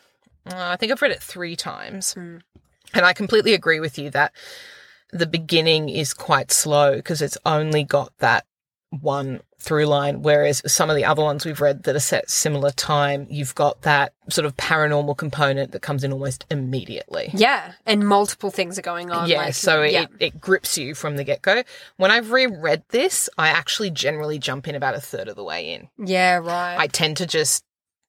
uh, 0.51 0.69
I 0.71 0.75
think 0.75 0.91
I've 0.91 1.01
read 1.01 1.11
it 1.11 1.21
3 1.21 1.55
times. 1.55 2.13
Hmm. 2.13 2.37
And 2.93 3.05
I 3.05 3.13
completely 3.13 3.53
agree 3.53 3.79
with 3.79 3.99
you 3.99 4.09
that 4.11 4.33
the 5.11 5.27
beginning 5.27 5.89
is 5.89 6.13
quite 6.13 6.51
slow 6.51 6.95
because 6.95 7.21
it's 7.21 7.37
only 7.45 7.83
got 7.83 8.11
that 8.19 8.45
one 8.89 9.41
through 9.59 9.85
line, 9.85 10.21
whereas 10.21 10.61
some 10.71 10.89
of 10.89 10.95
the 10.95 11.03
other 11.03 11.21
ones 11.21 11.45
we've 11.45 11.59
read 11.59 11.83
that 11.83 11.95
are 11.95 11.99
set 11.99 12.29
similar 12.29 12.71
time, 12.71 13.27
you've 13.29 13.53
got 13.55 13.81
that 13.81 14.13
sort 14.29 14.45
of 14.45 14.55
paranormal 14.55 15.17
component 15.17 15.73
that 15.73 15.81
comes 15.81 16.03
in 16.03 16.13
almost 16.13 16.45
immediately. 16.49 17.29
Yeah, 17.33 17.73
and 17.85 18.07
multiple 18.07 18.51
things 18.51 18.79
are 18.79 18.83
going 18.83 19.11
on. 19.11 19.27
Yeah, 19.27 19.37
like, 19.37 19.53
so 19.53 19.83
yeah. 19.83 20.03
it, 20.03 20.09
it 20.19 20.41
grips 20.41 20.77
you 20.77 20.95
from 20.95 21.17
the 21.17 21.23
get 21.23 21.41
go. 21.41 21.63
When 21.97 22.09
I've 22.09 22.31
reread 22.31 22.83
this, 22.89 23.29
I 23.37 23.49
actually 23.49 23.89
generally 23.91 24.39
jump 24.39 24.67
in 24.67 24.75
about 24.75 24.95
a 24.95 25.01
third 25.01 25.27
of 25.27 25.35
the 25.35 25.43
way 25.43 25.73
in. 25.73 25.89
yeah, 26.03 26.37
right. 26.37 26.77
I 26.77 26.87
tend 26.87 27.17
to 27.17 27.27
just 27.27 27.65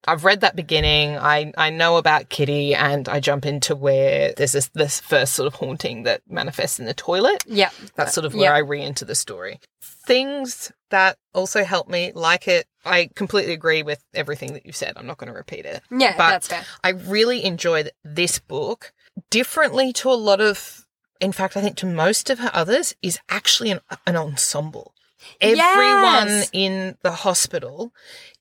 I've 0.09 0.25
read 0.25 0.41
that 0.41 0.57
beginning. 0.57 1.19
I 1.19 1.53
I 1.59 1.71
know 1.71 1.97
about 1.97 2.29
Kitty, 2.31 2.75
and 2.75 3.09
I 3.09 3.21
jump 3.21 3.45
into 3.45 3.77
where 3.77 4.33
there's 4.37 4.53
this 4.53 4.69
this 4.75 4.99
first 5.01 5.35
sort 5.35 5.47
of 5.47 5.55
haunting 5.55 6.05
that 6.05 6.23
manifests 6.29 6.79
in 6.79 6.87
the 6.87 6.95
toilet. 6.95 7.45
yeah, 7.47 7.71
That's 7.97 8.15
sort 8.15 8.25
of 8.25 8.35
where 8.35 8.53
I 8.55 8.59
re-enter 8.59 9.05
the 9.05 9.15
story. 9.15 9.61
Things 9.83 10.73
that 10.91 11.19
also 11.35 11.65
help 11.65 11.89
me 11.89 12.13
like 12.15 12.49
it. 12.49 12.67
I 12.85 13.11
completely 13.15 13.53
agree 13.53 13.83
with 13.83 14.03
everything 14.15 14.55
that 14.55 14.65
you've 14.65 14.75
said. 14.77 14.95
I'm 14.97 15.07
not 15.07 15.19
going 15.19 15.29
to 15.31 15.37
repeat 15.37 15.67
it. 15.67 15.83
yeah, 15.91 16.15
but- 16.17 16.31
that's 16.31 16.49
fair. 16.49 16.65
I 16.83 16.91
really 16.91 17.45
enjoyed 17.45 17.91
this 18.03 18.39
book 18.39 18.93
differently 19.31 19.93
to 19.95 20.11
a 20.11 20.15
lot 20.15 20.41
of. 20.41 20.87
In 21.21 21.33
fact, 21.33 21.55
I 21.57 21.61
think 21.61 21.77
to 21.77 21.87
most 21.87 22.31
of 22.31 22.39
her 22.39 22.51
others 22.55 22.95
is 23.03 23.19
actually 23.29 23.71
an, 23.71 23.81
an 24.07 24.17
ensemble. 24.17 24.95
Everyone 25.43 26.29
Yes. 26.29 26.51
in 26.55 26.97
the 27.03 27.11
hospital 27.13 27.93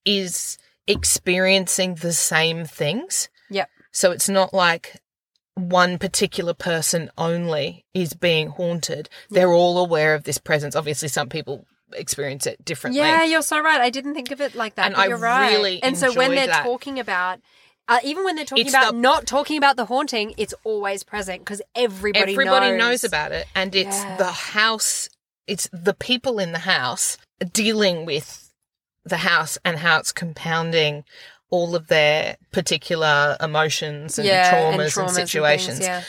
is 0.05 0.57
experiencing 0.89 1.95
the 1.95 2.11
same 2.13 2.65
things. 2.65 3.29
Yep. 3.49 3.69
So 3.91 4.11
it's 4.11 4.27
not 4.27 4.53
like 4.53 4.99
one 5.55 5.97
particular 5.97 6.53
person 6.53 7.09
only 7.17 7.85
is 7.93 8.13
being 8.13 8.49
haunted. 8.49 9.09
They're 9.29 9.53
all 9.53 9.77
aware 9.77 10.15
of 10.15 10.23
this 10.23 10.37
presence. 10.37 10.75
Obviously, 10.75 11.07
some 11.07 11.29
people 11.29 11.65
experience 11.93 12.45
it 12.47 12.63
differently. 12.63 13.01
Yeah, 13.01 13.23
you're 13.23 13.41
so 13.41 13.59
right. 13.61 13.81
I 13.81 13.89
didn't 13.89 14.13
think 14.13 14.31
of 14.31 14.41
it 14.41 14.55
like 14.55 14.75
that. 14.75 14.87
And 14.87 14.95
I 14.95 15.07
you're 15.07 15.17
right. 15.17 15.51
really 15.51 15.81
and 15.83 15.97
so 15.97 16.13
when 16.13 16.31
they're 16.31 16.47
that. 16.47 16.63
talking 16.63 16.99
about, 16.99 17.39
uh, 17.87 17.99
even 18.03 18.23
when 18.23 18.35
they're 18.35 18.45
talking 18.45 18.65
It's 18.65 18.73
about 18.75 18.93
the- 18.93 18.99
not 18.99 19.25
talking 19.25 19.57
about 19.57 19.75
the 19.75 19.85
haunting, 19.85 20.33
it's 20.37 20.53
always 20.63 21.03
present 21.03 21.41
because 21.41 21.61
everybody 21.75 22.33
Everybody 22.33 22.71
knows. 22.71 22.79
knows 22.79 23.03
about 23.03 23.31
it. 23.31 23.47
And 23.55 23.75
it's 23.75 23.97
Yeah. 23.97 24.17
the 24.17 24.31
house, 24.31 25.09
it's 25.47 25.67
the 25.73 25.93
people 25.95 26.39
in 26.39 26.51
the 26.51 26.59
house 26.59 27.17
dealing 27.53 28.05
with 28.05 28.48
the 29.09 29.17
house 29.17 29.57
and 29.65 29.77
how 29.77 29.99
it's 29.99 30.11
compounding 30.11 31.03
all 31.49 31.75
of 31.75 31.87
their 31.87 32.37
particular 32.51 33.35
emotions 33.41 34.19
and 34.19 34.27
yeah, 34.27 34.53
traumas 34.53 34.73
and, 34.73 34.81
and, 34.81 34.91
traumas 34.91 35.09
situations. 35.11 35.77
things, 35.79 35.87
yeah. 35.87 36.03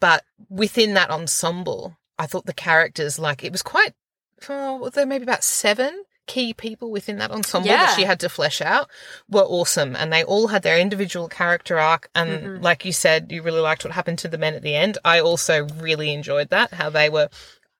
But 0.00 0.24
within 0.50 0.94
that 0.94 1.10
ensemble, 1.10 1.96
I 2.18 2.26
thought 2.26 2.46
the 2.46 2.52
characters, 2.52 3.18
like, 3.18 3.44
it 3.44 3.52
was 3.52 3.62
quite, 3.62 3.94
oh, 4.48 4.88
there 4.90 5.06
maybe 5.06 5.22
about 5.22 5.44
seven 5.44 6.02
key 6.26 6.52
people 6.54 6.90
within 6.90 7.18
that 7.18 7.30
ensemble 7.30 7.68
that 7.68 7.94
she 7.96 8.04
had 8.04 8.20
to 8.20 8.28
flesh 8.28 8.60
out 8.60 8.88
were 9.28 9.42
awesome. 9.42 9.94
And 9.96 10.12
they 10.12 10.22
all 10.24 10.48
had 10.48 10.62
their 10.62 10.78
individual 10.78 11.28
character 11.28 11.78
arc. 11.78 12.08
And 12.14 12.30
Mhm. 12.30 12.62
like 12.62 12.84
you 12.84 12.92
said, 12.92 13.30
you 13.32 13.42
really 13.42 13.60
liked 13.60 13.84
what 13.84 13.92
happened 13.92 14.18
to 14.20 14.28
the 14.28 14.38
men 14.38 14.54
at 14.54 14.62
the 14.62 14.74
end. 14.74 14.98
I 15.04 15.20
also 15.20 15.66
really 15.78 16.12
enjoyed 16.12 16.50
that, 16.50 16.74
how 16.74 16.90
they 16.90 17.08
were. 17.08 17.28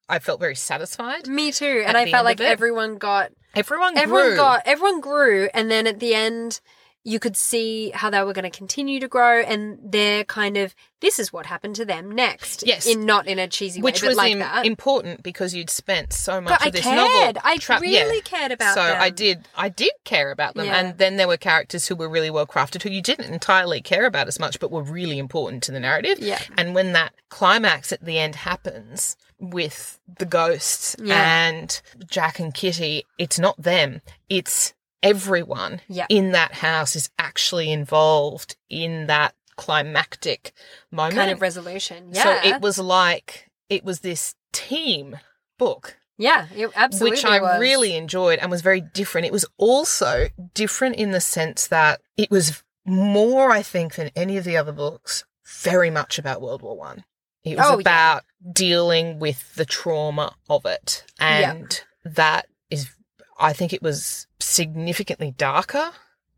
I 0.08 0.18
felt 0.18 0.40
very 0.40 0.56
satisfied. 0.56 1.26
Me 1.28 1.52
too. 1.52 1.84
And 1.86 1.96
I 1.96 2.10
felt 2.10 2.24
like 2.24 2.40
everyone 2.40 2.98
got 2.98 3.32
Everyone 3.54 3.96
everyone 3.98 4.28
grew. 4.28 4.36
got 4.36 4.62
everyone 4.64 5.00
grew 5.00 5.48
and 5.52 5.70
then 5.70 5.86
at 5.86 6.00
the 6.00 6.14
end 6.14 6.60
you 7.04 7.18
could 7.18 7.36
see 7.36 7.90
how 7.90 8.10
they 8.10 8.22
were 8.22 8.32
going 8.32 8.44
to 8.48 8.56
continue 8.56 9.00
to 9.00 9.08
grow 9.08 9.40
and 9.40 9.76
they're 9.82 10.22
kind 10.24 10.56
of 10.56 10.74
this 11.00 11.18
is 11.18 11.32
what 11.32 11.46
happened 11.46 11.74
to 11.74 11.84
them 11.84 12.08
next 12.12 12.62
Yes. 12.64 12.86
in 12.86 13.04
not 13.06 13.26
in 13.26 13.40
a 13.40 13.48
cheesy 13.48 13.80
way 13.80 13.86
which 13.90 14.02
was 14.02 14.16
like 14.16 14.32
im- 14.32 14.38
that 14.38 14.64
important 14.66 15.22
because 15.24 15.52
you'd 15.52 15.68
spent 15.68 16.12
so 16.12 16.40
much 16.40 16.50
but 16.52 16.60
of 16.60 16.66
I 16.68 16.70
this 16.70 16.82
cared 16.82 17.34
novel. 17.34 17.42
I 17.44 17.56
tra- 17.56 17.80
yeah. 17.82 18.02
really 18.04 18.20
cared 18.20 18.52
about 18.52 18.74
so 18.74 18.84
them 18.84 19.02
I 19.02 19.10
did 19.10 19.48
I 19.56 19.68
did 19.68 19.90
care 20.04 20.30
about 20.30 20.54
them 20.54 20.66
Yeah. 20.66 20.78
and 20.78 20.98
then 20.98 21.16
there 21.16 21.26
were 21.26 21.36
characters 21.36 21.88
who 21.88 21.96
were 21.96 22.08
really 22.08 22.30
well 22.30 22.46
crafted 22.46 22.82
who 22.82 22.90
you 22.90 23.02
didn't 23.02 23.32
entirely 23.32 23.80
care 23.80 24.06
about 24.06 24.28
as 24.28 24.38
much 24.38 24.60
but 24.60 24.70
were 24.70 24.82
really 24.84 25.18
important 25.18 25.64
to 25.64 25.72
the 25.72 25.80
narrative. 25.80 26.20
Yeah. 26.20 26.40
And 26.56 26.72
when 26.74 26.92
that 26.92 27.14
climax 27.30 27.90
at 27.92 28.04
the 28.04 28.18
end 28.18 28.36
happens 28.36 29.16
with 29.40 29.98
the 30.18 30.24
ghosts 30.26 30.94
Yeah. 31.02 31.48
and 31.48 31.80
Jack 32.08 32.38
and 32.38 32.54
Kitty, 32.54 33.04
it's 33.18 33.40
not 33.40 33.60
them. 33.60 34.02
It's 34.28 34.72
everyone 35.02 35.80
Yeah. 35.88 36.06
in 36.08 36.32
that 36.32 36.52
house 36.54 36.96
is 36.96 37.10
actually 37.18 37.70
involved 37.72 38.56
in 38.70 39.06
that 39.06 39.34
climactic 39.56 40.52
moment. 40.90 41.16
kind 41.16 41.30
of 41.30 41.40
resolution 41.40 42.10
yeah 42.12 42.22
So 42.42 42.48
it 42.48 42.60
was 42.60 42.78
like 42.78 43.50
it 43.68 43.84
was 43.84 44.00
this 44.00 44.34
team 44.52 45.18
book, 45.58 45.96
yeah 46.18 46.46
absolutely 46.76 47.10
which 47.16 47.24
I 47.24 47.40
was. 47.40 47.60
really 47.60 47.96
enjoyed 47.96 48.38
and 48.38 48.50
was 48.50 48.60
very 48.62 48.80
different. 48.80 49.26
It 49.26 49.32
was 49.32 49.46
also 49.56 50.28
different 50.54 50.96
in 50.96 51.10
the 51.12 51.20
sense 51.20 51.68
that 51.68 52.00
it 52.16 52.30
was 52.30 52.62
more, 52.84 53.50
I 53.50 53.62
think, 53.62 53.94
than 53.94 54.10
any 54.16 54.36
of 54.36 54.44
the 54.44 54.56
other 54.56 54.72
books, 54.72 55.24
very 55.62 55.88
much 55.90 56.18
about 56.18 56.42
World 56.42 56.60
War 56.62 56.76
One. 56.76 57.04
It 57.44 57.56
was 57.56 57.66
Oh, 57.66 57.74
yeah. 57.74 57.80
about 57.80 58.24
dealing 58.52 59.18
with 59.20 59.54
the 59.54 59.64
trauma 59.64 60.34
of 60.50 60.66
it, 60.66 61.04
and 61.20 61.80
that 62.04 62.46
is, 62.70 62.90
I 63.38 63.52
think, 63.52 63.72
it 63.72 63.82
was 63.82 64.26
significantly 64.52 65.32
darker 65.36 65.90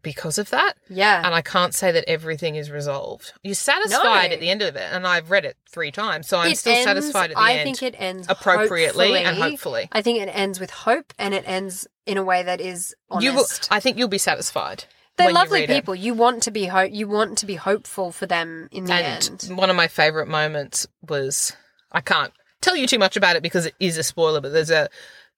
because 0.03 0.37
of 0.37 0.51
that. 0.51 0.75
yeah 0.91 1.23
And 1.25 1.35
I 1.35 1.41
can't 1.41 1.75
say 1.75 1.91
that 1.93 2.05
everything 2.07 2.57
is 2.57 2.71
resolved. 2.71 3.33
You're 3.43 3.55
satisfied 3.55 4.29
No. 4.29 4.35
at 4.35 4.41
the 4.41 4.51
end 4.51 4.61
of 4.61 4.77
it, 4.77 4.87
and 4.93 5.07
I've 5.07 5.31
read 5.31 5.47
it 5.47 5.57
three 5.71 5.91
times, 5.91 6.29
so 6.29 6.39
I'm 6.39 6.53
It 6.53 6.59
still 6.59 6.75
ends- 6.75 6.85
satisfied 6.85 7.31
at 7.31 7.37
the 7.37 7.41
I 7.43 7.53
end. 7.53 7.61
I 7.61 7.65
think 7.65 7.83
it 7.83 7.95
ends 7.99 8.27
appropriately 8.29 9.17
and 9.17 9.29
hopefully- 9.39 9.51
hopefully. 9.51 9.89
I 9.93 10.03
think 10.03 10.21
it 10.21 10.27
ends 10.29 10.61
with 10.61 10.71
hope 10.71 11.15
and 11.19 11.33
it 11.33 11.45
ends 11.47 11.87
in 12.07 12.19
a 12.19 12.23
way 12.23 12.43
that 12.43 12.61
is 12.61 12.95
honest. 13.11 13.25
You 13.25 13.33
will, 13.35 13.47
I 13.71 13.81
think 13.81 13.97
you'll 13.97 14.09
be 14.09 14.19
satisfied. 14.19 14.85
They're 15.17 15.27
when 15.29 15.35
you 15.37 15.41
lovely 15.41 15.61
read 15.61 15.71
it. 15.71 15.75
people. 15.75 15.95
You 15.95 16.13
want 16.13 16.43
to 16.43 16.51
be 16.51 16.67
hope. 16.67 16.91
You 16.93 17.09
want 17.09 17.39
to 17.39 17.47
be 17.47 17.55
hopeful 17.55 18.13
for 18.13 18.27
them 18.27 18.69
in 18.73 18.85
the 18.85 18.93
And 18.93 19.31
end. 19.51 19.57
one 19.57 19.71
of 19.71 19.77
my 19.77 19.87
favorite 19.89 20.27
moments 20.29 20.87
was 21.09 21.57
I 21.93 22.01
can't 22.03 22.33
tell 22.61 22.77
you 22.77 22.87
too 22.87 22.99
much 22.99 23.17
about 23.17 23.37
it 23.37 23.43
because 23.43 23.65
it 23.65 23.75
is 23.81 23.97
a 23.97 24.03
spoiler, 24.03 24.41
but 24.43 24.53
there's 24.53 24.73
a 24.73 24.91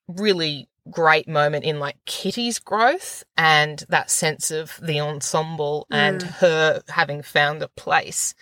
really 0.08 0.68
great 0.90 1.29
moment 1.29 1.64
in 1.64 1.79
like 1.81 1.96
Kitty's 2.05 2.59
growth 2.59 3.25
and 3.37 3.85
that 3.88 4.11
sense 4.11 4.51
of 4.51 4.79
the 4.83 5.01
ensemble 5.01 5.87
and 5.90 6.20
Mm. 6.20 6.27
her 6.38 6.83
having 6.88 7.22
found 7.22 7.62
a 7.62 7.68
place 7.68 8.35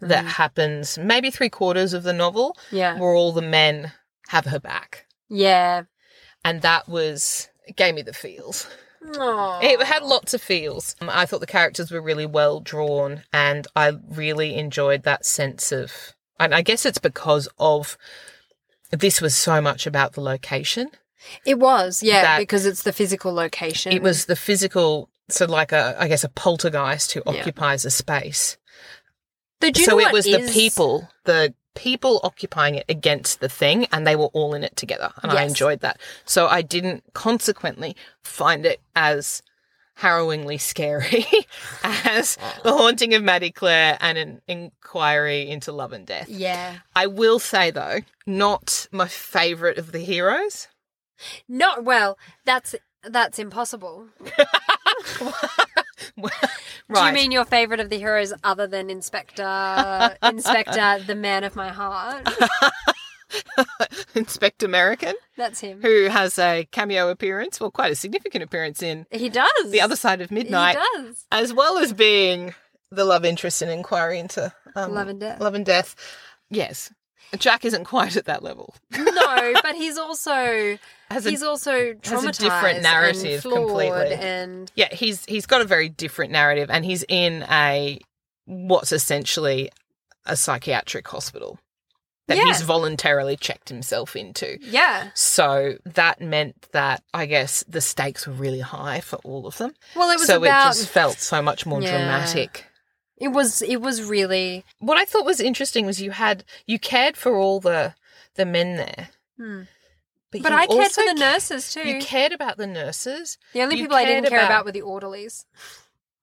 that 0.00 0.24
happens 0.24 0.96
maybe 0.98 1.30
three 1.30 1.50
quarters 1.50 1.92
of 1.92 2.02
the 2.02 2.12
novel 2.12 2.56
Yeah, 2.70 2.98
where 2.98 3.14
all 3.14 3.32
the 3.32 3.42
men 3.42 3.92
have 4.28 4.46
her 4.46 4.58
back. 4.60 5.06
yeah. 5.28 5.82
And 6.42 6.62
that 6.62 6.88
was, 6.88 7.48
it 7.66 7.76
gave 7.76 7.94
me 7.94 8.00
the 8.00 8.14
feels. 8.14 8.66
Aw. 9.18 9.60
It 9.62 9.82
had 9.82 10.02
lots 10.02 10.32
of 10.32 10.40
feels. 10.40 10.96
Um, 11.02 11.10
I 11.10 11.26
thought 11.26 11.40
the 11.40 11.46
characters 11.46 11.90
were 11.90 12.00
really 12.00 12.24
well 12.26 12.60
drawn, 12.60 13.24
and 13.32 13.66
I 13.76 13.92
really 14.08 14.56
enjoyed 14.56 15.02
that 15.02 15.26
sense 15.26 15.70
of. 15.70 16.14
And 16.38 16.54
I 16.54 16.62
guess 16.62 16.86
it's 16.86 16.98
because 16.98 17.46
of 17.58 17.98
this 18.90 19.20
was 19.20 19.34
so 19.36 19.60
much 19.60 19.86
about 19.86 20.14
the 20.14 20.22
location. 20.22 20.90
It 21.44 21.58
was, 21.58 22.02
yeah, 22.02 22.38
because 22.38 22.66
it's 22.66 22.82
the 22.82 22.92
physical 22.92 23.32
location. 23.32 23.92
It 23.92 24.02
was 24.02 24.26
the 24.26 24.36
physical, 24.36 25.08
so 25.28 25.46
like 25.46 25.72
a, 25.72 25.96
I 25.98 26.08
guess, 26.08 26.24
a 26.24 26.28
poltergeist 26.28 27.12
who 27.12 27.22
Yeah. 27.26 27.32
occupies 27.40 27.84
a 27.84 27.90
space. 27.90 28.56
Though, 29.60 29.70
so 29.74 30.00
it 30.00 30.12
was 30.12 30.26
is- 30.26 30.46
the 30.46 30.52
people, 30.52 31.08
the 31.24 31.54
people 31.74 32.20
occupying 32.24 32.74
it 32.74 32.86
against 32.88 33.40
the 33.40 33.48
thing, 33.48 33.86
and 33.92 34.06
they 34.06 34.16
were 34.16 34.26
all 34.32 34.54
in 34.54 34.64
it 34.64 34.74
together, 34.76 35.12
and 35.22 35.30
I 35.32 35.44
enjoyed 35.44 35.80
that. 35.80 36.00
So 36.24 36.46
I 36.48 36.62
didn't 36.62 37.04
consequently 37.14 37.94
find 38.24 38.64
it 38.66 38.80
as 38.96 39.42
harrowingly 39.96 40.56
scary 40.56 41.26
as 41.84 42.38
the 42.64 42.72
haunting 42.72 43.12
of 43.12 43.22
Maddy 43.22 43.50
Clare 43.50 43.98
and 44.00 44.16
an 44.16 44.40
inquiry 44.48 45.50
into 45.50 45.72
love 45.72 45.92
and 45.92 46.06
death. 46.06 46.26
Yeah. 46.30 46.78
I 46.96 47.06
will 47.06 47.38
say 47.38 47.70
though, 47.70 47.98
not 48.26 48.86
my 48.90 49.06
favourite 49.08 49.76
of 49.76 49.92
the 49.92 49.98
heroes. 49.98 50.68
Not 51.48 51.84
well. 51.84 52.18
That's 52.44 52.74
that's 53.02 53.38
impossible. 53.38 54.08
right. 54.20 54.46
Do 56.94 57.00
you 57.06 57.12
mean 57.12 57.30
your 57.30 57.44
favorite 57.44 57.80
of 57.80 57.88
the 57.88 57.98
heroes 57.98 58.32
other 58.42 58.66
than 58.66 58.90
Inspector 58.90 60.16
Inspector, 60.22 61.02
the 61.06 61.14
man 61.14 61.44
of 61.44 61.54
my 61.56 61.68
heart? 61.68 62.28
Inspector 64.14 64.66
Merriken, 64.66 65.14
That's 65.36 65.60
him. 65.60 65.80
who 65.82 66.06
has 66.08 66.38
a 66.38 66.66
cameo 66.72 67.08
appearance, 67.10 67.60
well, 67.60 67.70
quite 67.70 67.92
a 67.92 67.96
significant 67.96 68.42
appearance 68.42 68.82
in 68.82 69.06
He 69.10 69.28
does. 69.28 69.70
The 69.70 69.80
Other 69.80 69.96
Side 69.96 70.20
of 70.20 70.30
Midnight, 70.32 70.76
He 70.76 71.02
does. 71.02 71.26
as 71.30 71.52
well 71.54 71.78
as 71.78 71.92
being 71.92 72.54
the 72.90 73.04
love 73.04 73.24
interest 73.24 73.62
in 73.62 73.68
Inquiry 73.68 74.18
into 74.18 74.52
um, 74.74 74.92
Love 74.94 75.08
and 75.08 75.20
Death. 75.20 75.40
Love 75.40 75.54
and 75.54 75.64
Death. 75.64 75.94
Yes, 76.50 76.92
Jack 77.38 77.64
isn't 77.64 77.84
quite 77.84 78.16
at 78.16 78.24
that 78.26 78.42
level. 78.42 78.74
no, 78.96 79.52
but 79.62 79.74
he's 79.74 79.98
also 79.98 80.78
Has 81.10 81.26
a- 81.26 81.30
he's 81.30 81.42
also 81.42 81.94
has 82.04 82.24
a 82.24 82.32
different 82.32 82.82
narrative 82.82 83.44
and 83.44 83.54
completely. 83.54 84.12
and 84.14 84.72
yeah, 84.74 84.92
he's 84.92 85.24
he's 85.26 85.46
got 85.46 85.60
a 85.60 85.64
very 85.64 85.88
different 85.88 86.32
narrative, 86.32 86.70
and 86.70 86.84
he's 86.84 87.04
in 87.08 87.44
a 87.50 87.98
what's 88.46 88.92
essentially 88.92 89.70
a 90.26 90.36
psychiatric 90.36 91.06
hospital 91.08 91.58
that 92.28 92.36
Yeah. 92.36 92.44
he's 92.44 92.62
voluntarily 92.62 93.36
checked 93.36 93.68
himself 93.68 94.14
into. 94.14 94.58
yeah. 94.60 95.10
So 95.14 95.78
that 95.84 96.20
meant 96.20 96.66
that 96.72 97.02
I 97.14 97.26
guess 97.26 97.64
the 97.68 97.80
stakes 97.80 98.26
were 98.26 98.32
really 98.34 98.60
high 98.60 99.00
for 99.00 99.16
all 99.24 99.46
of 99.46 99.56
them. 99.58 99.72
Well, 99.96 100.10
it 100.10 100.18
was 100.18 100.26
so 100.26 100.36
about 100.42 100.74
it 100.74 100.78
just 100.78 100.88
felt 100.90 101.18
so 101.18 101.42
much 101.42 101.66
more 101.66 101.80
Yeah. 101.82 101.90
dramatic. 101.98 102.66
It 103.20 103.28
was 103.28 103.62
it 103.62 103.80
was 103.80 104.02
really 104.02 104.64
What 104.78 104.98
I 104.98 105.04
thought 105.04 105.24
was 105.24 105.40
interesting 105.40 105.86
was 105.86 106.00
you 106.02 106.10
had 106.10 106.44
you 106.66 106.78
cared 106.78 107.16
for 107.16 107.36
all 107.36 107.60
the 107.60 107.94
the 108.34 108.44
men 108.46 108.76
there, 108.76 109.08
hmm. 109.36 109.62
but, 110.30 110.42
but 110.42 110.52
you 110.52 110.58
I 110.58 110.66
cared 110.66 110.92
for 110.92 111.04
the 111.04 111.14
nurses 111.14 111.72
too. 111.72 111.86
You 111.86 112.00
cared 112.00 112.32
about 112.32 112.56
the 112.56 112.66
nurses. 112.66 113.38
the 113.52 113.62
only 113.62 113.76
you 113.76 113.84
people 113.84 113.96
I 113.96 114.04
didn't 114.04 114.28
care 114.28 114.38
about- 114.38 114.50
about 114.50 114.64
were 114.64 114.72
the 114.72 114.82
orderlies. 114.82 115.46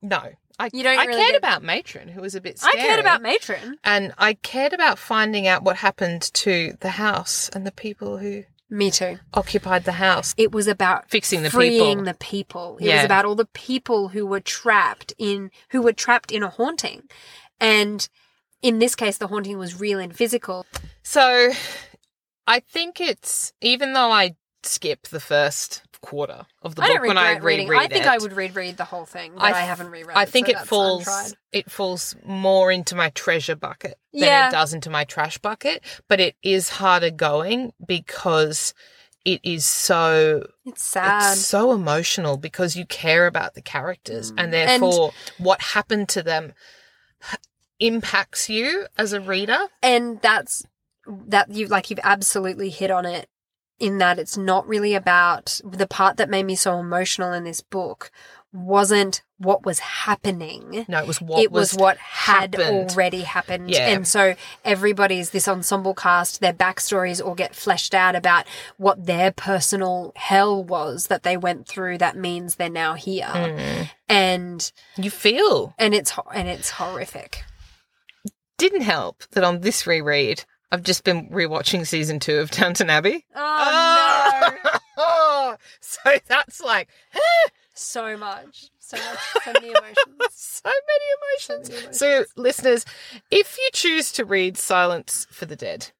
No, 0.01 0.21
I 0.59 0.69
You 0.73 0.83
don't 0.83 0.97
I 0.99 1.05
really 1.05 1.19
cared 1.19 1.31
get- 1.33 1.37
about 1.37 1.63
Matron, 1.63 2.07
who 2.09 2.21
was 2.21 2.33
a 2.35 2.41
bit. 2.41 2.59
Scared. 2.59 2.75
I 2.75 2.79
cared 2.81 2.99
about 2.99 3.21
Matron. 3.21 3.77
and 3.83 4.13
I 4.17 4.33
cared 4.35 4.73
about 4.73 4.97
finding 4.99 5.47
out 5.47 5.63
what 5.63 5.77
happened 5.77 6.21
to 6.33 6.77
the 6.79 6.91
house 6.91 7.49
and 7.49 7.65
the 7.65 7.71
people 7.71 8.17
who 8.19 8.43
Me 8.69 8.91
too. 8.91 9.19
occupied 9.33 9.85
the 9.85 9.93
house. 9.93 10.33
It 10.37 10.51
was 10.51 10.67
about 10.67 11.09
Fixing 11.09 11.41
the 11.43 11.49
freeing 11.49 11.99
people. 11.99 12.03
the 12.03 12.13
people. 12.15 12.77
It 12.79 12.87
Yeah. 12.87 12.95
was 12.97 13.05
about 13.05 13.25
all 13.25 13.35
the 13.35 13.45
people 13.45 14.09
who 14.09 14.25
were 14.25 14.41
trapped 14.41 15.13
in 15.17 15.51
who 15.69 15.81
were 15.81 15.93
trapped 15.93 16.31
in 16.31 16.43
a 16.43 16.49
haunting, 16.49 17.03
and 17.59 18.07
in 18.61 18.79
this 18.79 18.95
case, 18.95 19.17
the 19.17 19.27
haunting 19.27 19.57
was 19.57 19.79
real 19.79 19.99
and 19.99 20.15
physical. 20.15 20.65
So 21.03 21.51
I 22.45 22.59
think 22.59 22.99
it's 22.99 23.53
even 23.61 23.93
though 23.93 24.11
I 24.11 24.35
skip 24.63 25.07
the 25.07 25.19
first 25.21 25.83
quarter 26.01 26.45
of 26.61 26.75
the 26.75 26.81
I 26.83 26.87
book 26.93 27.01
when 27.07 27.17
I 27.17 27.31
regret 27.33 27.43
reading. 27.43 27.71
I 27.73 27.87
think 27.87 28.05
it, 28.05 28.07
I 28.07 28.17
would 28.17 28.33
reread 28.33 28.77
the 28.77 28.83
whole 28.85 29.05
thing, 29.05 29.33
but 29.35 29.43
I 29.43 29.49
I, 29.49 29.61
haven't 29.61 29.89
reread. 29.89 30.15
I 30.17 30.23
it, 30.23 30.29
think 30.29 30.47
so 30.47 30.53
it 30.53 30.59
falls 30.67 31.07
untried. 31.07 31.33
it 31.51 31.71
falls 31.71 32.15
more 32.25 32.71
into 32.71 32.95
my 32.95 33.09
treasure 33.11 33.55
bucket 33.55 33.97
than 34.13 34.23
Yeah. 34.23 34.47
it 34.49 34.51
does 34.51 34.73
into 34.73 34.89
my 34.89 35.03
trash 35.03 35.37
bucket, 35.37 35.83
but 36.07 36.19
it 36.19 36.35
is 36.43 36.69
harder 36.69 37.09
going 37.11 37.73
because 37.85 38.73
it 39.25 39.41
is 39.43 39.65
so 39.65 40.47
It's 40.65 40.83
sad. 40.83 41.33
it's 41.33 41.45
so 41.45 41.71
emotional 41.73 42.37
because 42.37 42.75
you 42.77 42.85
care 42.85 43.27
about 43.27 43.55
the 43.55 43.61
characters 43.61 44.29
and 44.29 44.39
Mm. 44.39 44.43
And- 44.43 44.53
therefore 44.53 45.11
what 45.37 45.61
happened 45.61 46.07
to 46.09 46.23
them 46.23 46.53
impacts 47.79 48.49
you 48.49 48.87
as 48.97 49.13
a 49.13 49.21
reader. 49.21 49.67
and 49.83 50.19
that's 50.21 50.63
that 51.27 51.49
you 51.51 51.67
like 51.67 51.89
you've 51.89 51.99
absolutely 52.03 52.69
hit 52.69 52.91
on 52.91 53.05
it 53.05 53.29
in 53.79 53.97
that 53.99 54.17
it's 54.19 54.37
not 54.37 54.67
really 54.67 54.95
about 54.95 55.59
the 55.63 55.87
part 55.87 56.17
that 56.17 56.29
made 56.29 56.43
me 56.45 56.55
so 56.55 56.79
emotional 56.79 57.33
in 57.33 57.43
this 57.43 57.61
book 57.61 58.11
wasn't 58.53 59.21
what 59.37 59.65
was 59.65 59.77
happening 59.79 60.85
No, 60.87 60.99
it 60.99 61.05
was 61.05 61.21
what 61.21 61.43
it 61.43 61.51
was, 61.51 61.75
what 61.75 61.97
had 61.97 62.55
happened. 62.55 62.91
already 62.91 63.21
happened 63.21 63.69
Yeah. 63.69 63.89
and 63.89 64.07
so 64.07 64.33
everybody's 64.65 65.29
this 65.29 65.47
ensemble 65.47 65.93
cast 65.93 66.39
their 66.39 66.53
backstories 66.53 67.23
all 67.23 67.35
get 67.35 67.53
fleshed 67.53 67.93
out 67.93 68.15
about 68.15 68.47
what 68.77 69.05
their 69.05 69.31
personal 69.31 70.11
hell 70.15 70.63
was 70.63 71.07
that 71.07 71.21
they 71.23 71.37
went 71.37 71.67
through 71.67 71.99
that 71.99 72.15
means 72.17 72.55
they're 72.55 72.69
now 72.69 72.93
here 72.95 73.27
Mm. 73.27 73.89
and 74.09 74.71
You 74.95 75.11
feel 75.11 75.75
and 75.77 75.93
it's 75.93 76.13
and 76.33 76.47
it's 76.47 76.71
horrific 76.71 77.43
didn't 78.57 78.81
help 78.81 79.23
that 79.31 79.43
on 79.43 79.59
this 79.61 79.85
reread 79.85 80.45
I've 80.71 80.83
just 80.83 81.03
been 81.03 81.29
rewatching 81.29 81.87
season 81.87 82.19
two 82.19 82.39
of 82.39 82.51
Downton 82.51 82.89
Abbey. 82.89 83.25
Oh, 83.35 83.39
ah! 83.39 84.55
no. 84.63 84.71
Oh, 84.97 85.55
so 85.79 86.17
that's 86.27 86.61
like 86.61 86.89
So 87.73 88.17
much. 88.17 88.69
So 88.79 88.97
much. 88.97 89.19
So 89.43 89.53
many 89.53 89.69
emotions. 89.69 90.17
so 90.31 90.69
many 90.69 91.59
emotions. 91.59 91.67
So 91.67 91.81
many 91.81 91.93
So, 91.93 92.25
listeners, 92.35 92.85
if 93.31 93.57
you 93.57 93.69
choose 93.73 94.11
to 94.13 94.25
read 94.25 94.57
Silence 94.57 95.27
for 95.29 95.45
the 95.45 95.55
Dead, 95.55 95.91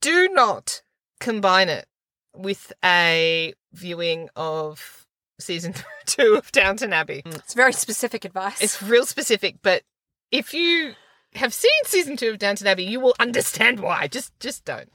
do 0.00 0.28
not 0.30 0.82
combine 1.20 1.68
it 1.68 1.86
with 2.34 2.72
a 2.84 3.54
viewing 3.72 4.28
of 4.34 5.06
season 5.38 5.74
two 6.06 6.34
of 6.34 6.50
Downton 6.52 6.92
Abbey. 6.92 7.22
It's 7.24 7.54
very 7.54 7.72
specific 7.72 8.24
advice. 8.24 8.60
It's 8.60 8.82
real 8.82 9.06
specific, 9.06 9.56
but 9.62 9.82
if 10.30 10.52
you 10.54 10.94
have 11.34 11.52
seen 11.54 11.70
season 11.84 12.16
two 12.16 12.30
of 12.30 12.38
Downton 12.38 12.66
Abbey, 12.66 12.84
you 12.84 13.00
will 13.00 13.14
understand 13.18 13.80
why. 13.80 14.06
Just, 14.08 14.38
just 14.40 14.64
don't. 14.64 14.90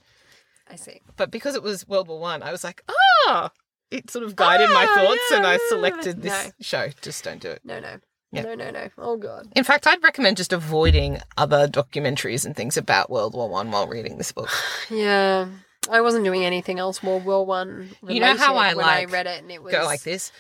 I 0.70 0.76
see. 0.76 1.02
But 1.18 1.32
because 1.32 1.56
it 1.56 1.64
was 1.64 1.88
World 1.88 2.08
War 2.08 2.20
One, 2.20 2.44
I, 2.44 2.52
was 2.52 2.64
like, 2.64 2.84
ah, 3.28 3.52
it 3.92 4.10
sort 4.12 4.24
of 4.24 4.36
guided 4.36 4.70
my 4.70 4.86
Ah, 4.90 4.96
thoughts, 4.96 5.32
and 5.34 5.46
I 5.46 5.58
selected 5.70 6.22
this 6.22 6.46
No. 6.46 6.52
show. 6.62 6.88
Just 7.02 7.24
don't 7.24 7.42
do 7.42 7.50
it. 7.50 7.62
No, 7.64 7.80
no. 7.80 7.98
Yeah. 8.32 8.44
No, 8.44 8.54
no, 8.54 8.70
no. 8.70 8.90
Oh, 9.00 9.18
God. 9.18 9.48
In 9.56 9.64
fact, 9.64 9.88
I'd 9.88 10.04
recommend 10.04 10.38
just 10.38 10.54
avoiding 10.54 11.20
other 11.36 11.68
documentaries 11.68 12.46
and 12.46 12.56
things 12.56 12.78
about 12.78 13.10
World 13.10 13.34
War 13.34 13.50
One 13.50 13.72
while 13.72 13.88
reading 13.88 14.18
this 14.18 14.32
book. 14.32 14.50
Yeah. 14.92 15.48
I 15.90 16.02
wasn't 16.02 16.24
doing 16.26 16.46
anything 16.46 16.78
else 16.78 17.02
World 17.02 17.26
War 17.26 17.44
One. 17.46 17.90
You 18.08 18.20
know 18.20 18.36
how 18.38 18.56
I 18.58 18.74
like 18.74 19.10
I 19.10 19.12
read 19.12 19.26
it 19.26 19.42
and 19.42 19.50
it 19.52 19.64
was 19.64 19.72
Go 19.72 19.86
like 19.86 20.04
this. 20.04 20.32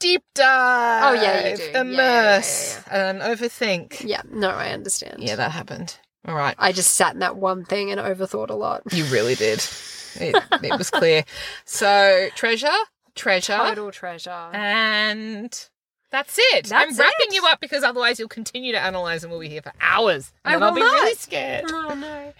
Deep 0.00 0.22
dive. 0.34 1.04
Oh, 1.18 1.20
yeah, 1.22 1.48
you 1.50 1.56
do. 1.56 1.62
Yeah, 1.62 1.68
yeah, 1.68 1.82
yeah, 1.82 2.36
Immerse 2.38 2.82
and 2.90 3.20
overthink. 3.20 4.04
Yeah, 4.04 4.22
no, 4.30 4.50
I 4.50 4.70
understand. 4.70 5.16
Yeah, 5.18 5.36
that 5.36 5.50
happened. 5.52 5.98
All 6.26 6.34
right. 6.34 6.54
I 6.58 6.72
just 6.72 6.94
sat 6.94 7.14
in 7.14 7.20
that 7.20 7.36
one 7.36 7.64
thing 7.64 7.90
and 7.90 8.00
overthought 8.00 8.50
a 8.50 8.54
lot. 8.54 8.82
You 8.92 9.04
really 9.06 9.34
did. 9.34 9.64
It, 10.20 10.34
it 10.64 10.76
was 10.78 10.88
clear. 10.90 11.22
So, 11.64 12.28
treasure, 12.34 12.72
treasure, 13.14 13.56
Total 13.56 13.90
treasure. 13.92 14.30
and 14.52 15.68
that's 16.10 16.38
it. 16.54 16.72
I'm 16.72 16.88
wrapping 16.96 17.12
it. 17.28 17.34
you 17.34 17.44
up 17.46 17.60
because 17.60 17.82
otherwise 17.84 18.18
you'll 18.18 18.28
continue 18.28 18.72
to 18.72 18.80
analyze 18.80 19.22
and 19.24 19.30
we'll 19.30 19.40
be 19.40 19.48
here 19.48 19.62
for 19.62 19.72
hours. 19.80 20.32
And 20.44 20.54
I 20.54 20.58
then 20.58 20.62
I'll 20.68 20.74
be 20.74 20.80
not. 20.80 20.92
really 20.92 21.14
scared. 21.14 21.64
Oh 21.68 21.94
no. 21.94 22.32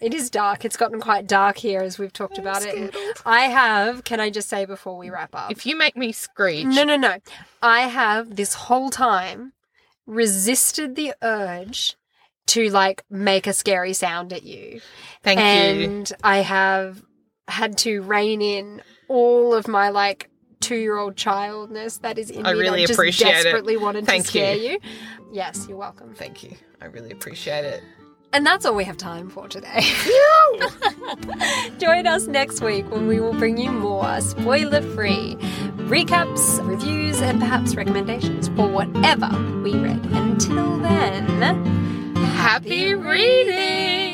It 0.00 0.12
is 0.12 0.28
dark. 0.30 0.64
It's 0.64 0.76
gotten 0.76 1.00
quite 1.00 1.26
dark 1.26 1.56
here 1.56 1.80
as 1.80 1.98
we've 1.98 2.12
talked 2.12 2.38
I'm 2.38 2.42
about 2.46 2.64
it. 2.66 2.94
I 3.24 3.42
have, 3.42 4.04
can 4.04 4.20
I 4.20 4.28
just 4.30 4.48
say 4.48 4.66
before 4.66 4.96
we 4.98 5.08
wrap 5.10 5.34
up? 5.34 5.50
If 5.50 5.64
you 5.64 5.76
make 5.76 5.96
me 5.96 6.12
screech, 6.12 6.66
No, 6.66 6.84
no, 6.84 6.96
no. 6.96 7.16
I 7.62 7.82
have 7.82 8.36
this 8.36 8.54
whole 8.54 8.90
time 8.90 9.52
resisted 10.06 10.96
the 10.96 11.14
urge 11.22 11.96
to 12.46 12.68
like 12.70 13.04
make 13.08 13.46
a 13.46 13.52
scary 13.52 13.94
sound 13.94 14.32
at 14.32 14.42
you. 14.42 14.80
thank 15.22 15.38
you. 15.38 15.44
and 15.90 16.12
I 16.22 16.38
have 16.38 17.02
had 17.48 17.78
to 17.78 18.02
rein 18.02 18.42
in 18.42 18.82
all 19.08 19.54
of 19.54 19.66
my 19.68 19.88
like 19.88 20.28
two 20.64 20.76
year 20.76 20.96
old 20.96 21.14
childness 21.16 21.98
that 21.98 22.18
is 22.18 22.30
in 22.30 22.46
I 22.46 22.54
me. 22.54 22.60
really 22.60 22.80
that 22.80 22.88
just 22.88 22.98
appreciate 22.98 23.28
it. 23.30 23.42
desperately 23.44 23.76
wanted 23.76 24.06
Thank 24.06 24.24
to 24.24 24.28
scare 24.30 24.56
you. 24.56 24.70
you. 24.70 24.78
Yes, 25.32 25.66
you're 25.68 25.76
welcome. 25.76 26.14
Thank 26.14 26.42
you. 26.42 26.56
I 26.80 26.86
really 26.86 27.10
appreciate 27.10 27.64
it. 27.64 27.82
And 28.32 28.44
that's 28.44 28.64
all 28.66 28.74
we 28.74 28.84
have 28.84 28.96
time 28.96 29.28
for 29.28 29.46
today. 29.46 29.80
Join 31.78 32.06
us 32.06 32.26
next 32.26 32.62
week 32.62 32.90
when 32.90 33.06
we 33.06 33.20
will 33.20 33.34
bring 33.34 33.58
you 33.58 33.70
more 33.70 34.20
spoiler 34.20 34.82
free 34.94 35.36
recaps, 35.86 36.66
reviews, 36.66 37.20
and 37.20 37.38
perhaps 37.38 37.76
recommendations 37.76 38.48
for 38.48 38.66
whatever 38.68 39.28
we 39.62 39.76
read. 39.76 40.04
Until 40.06 40.78
then, 40.78 41.24
Happy 42.16 42.94
reading! 42.94 44.13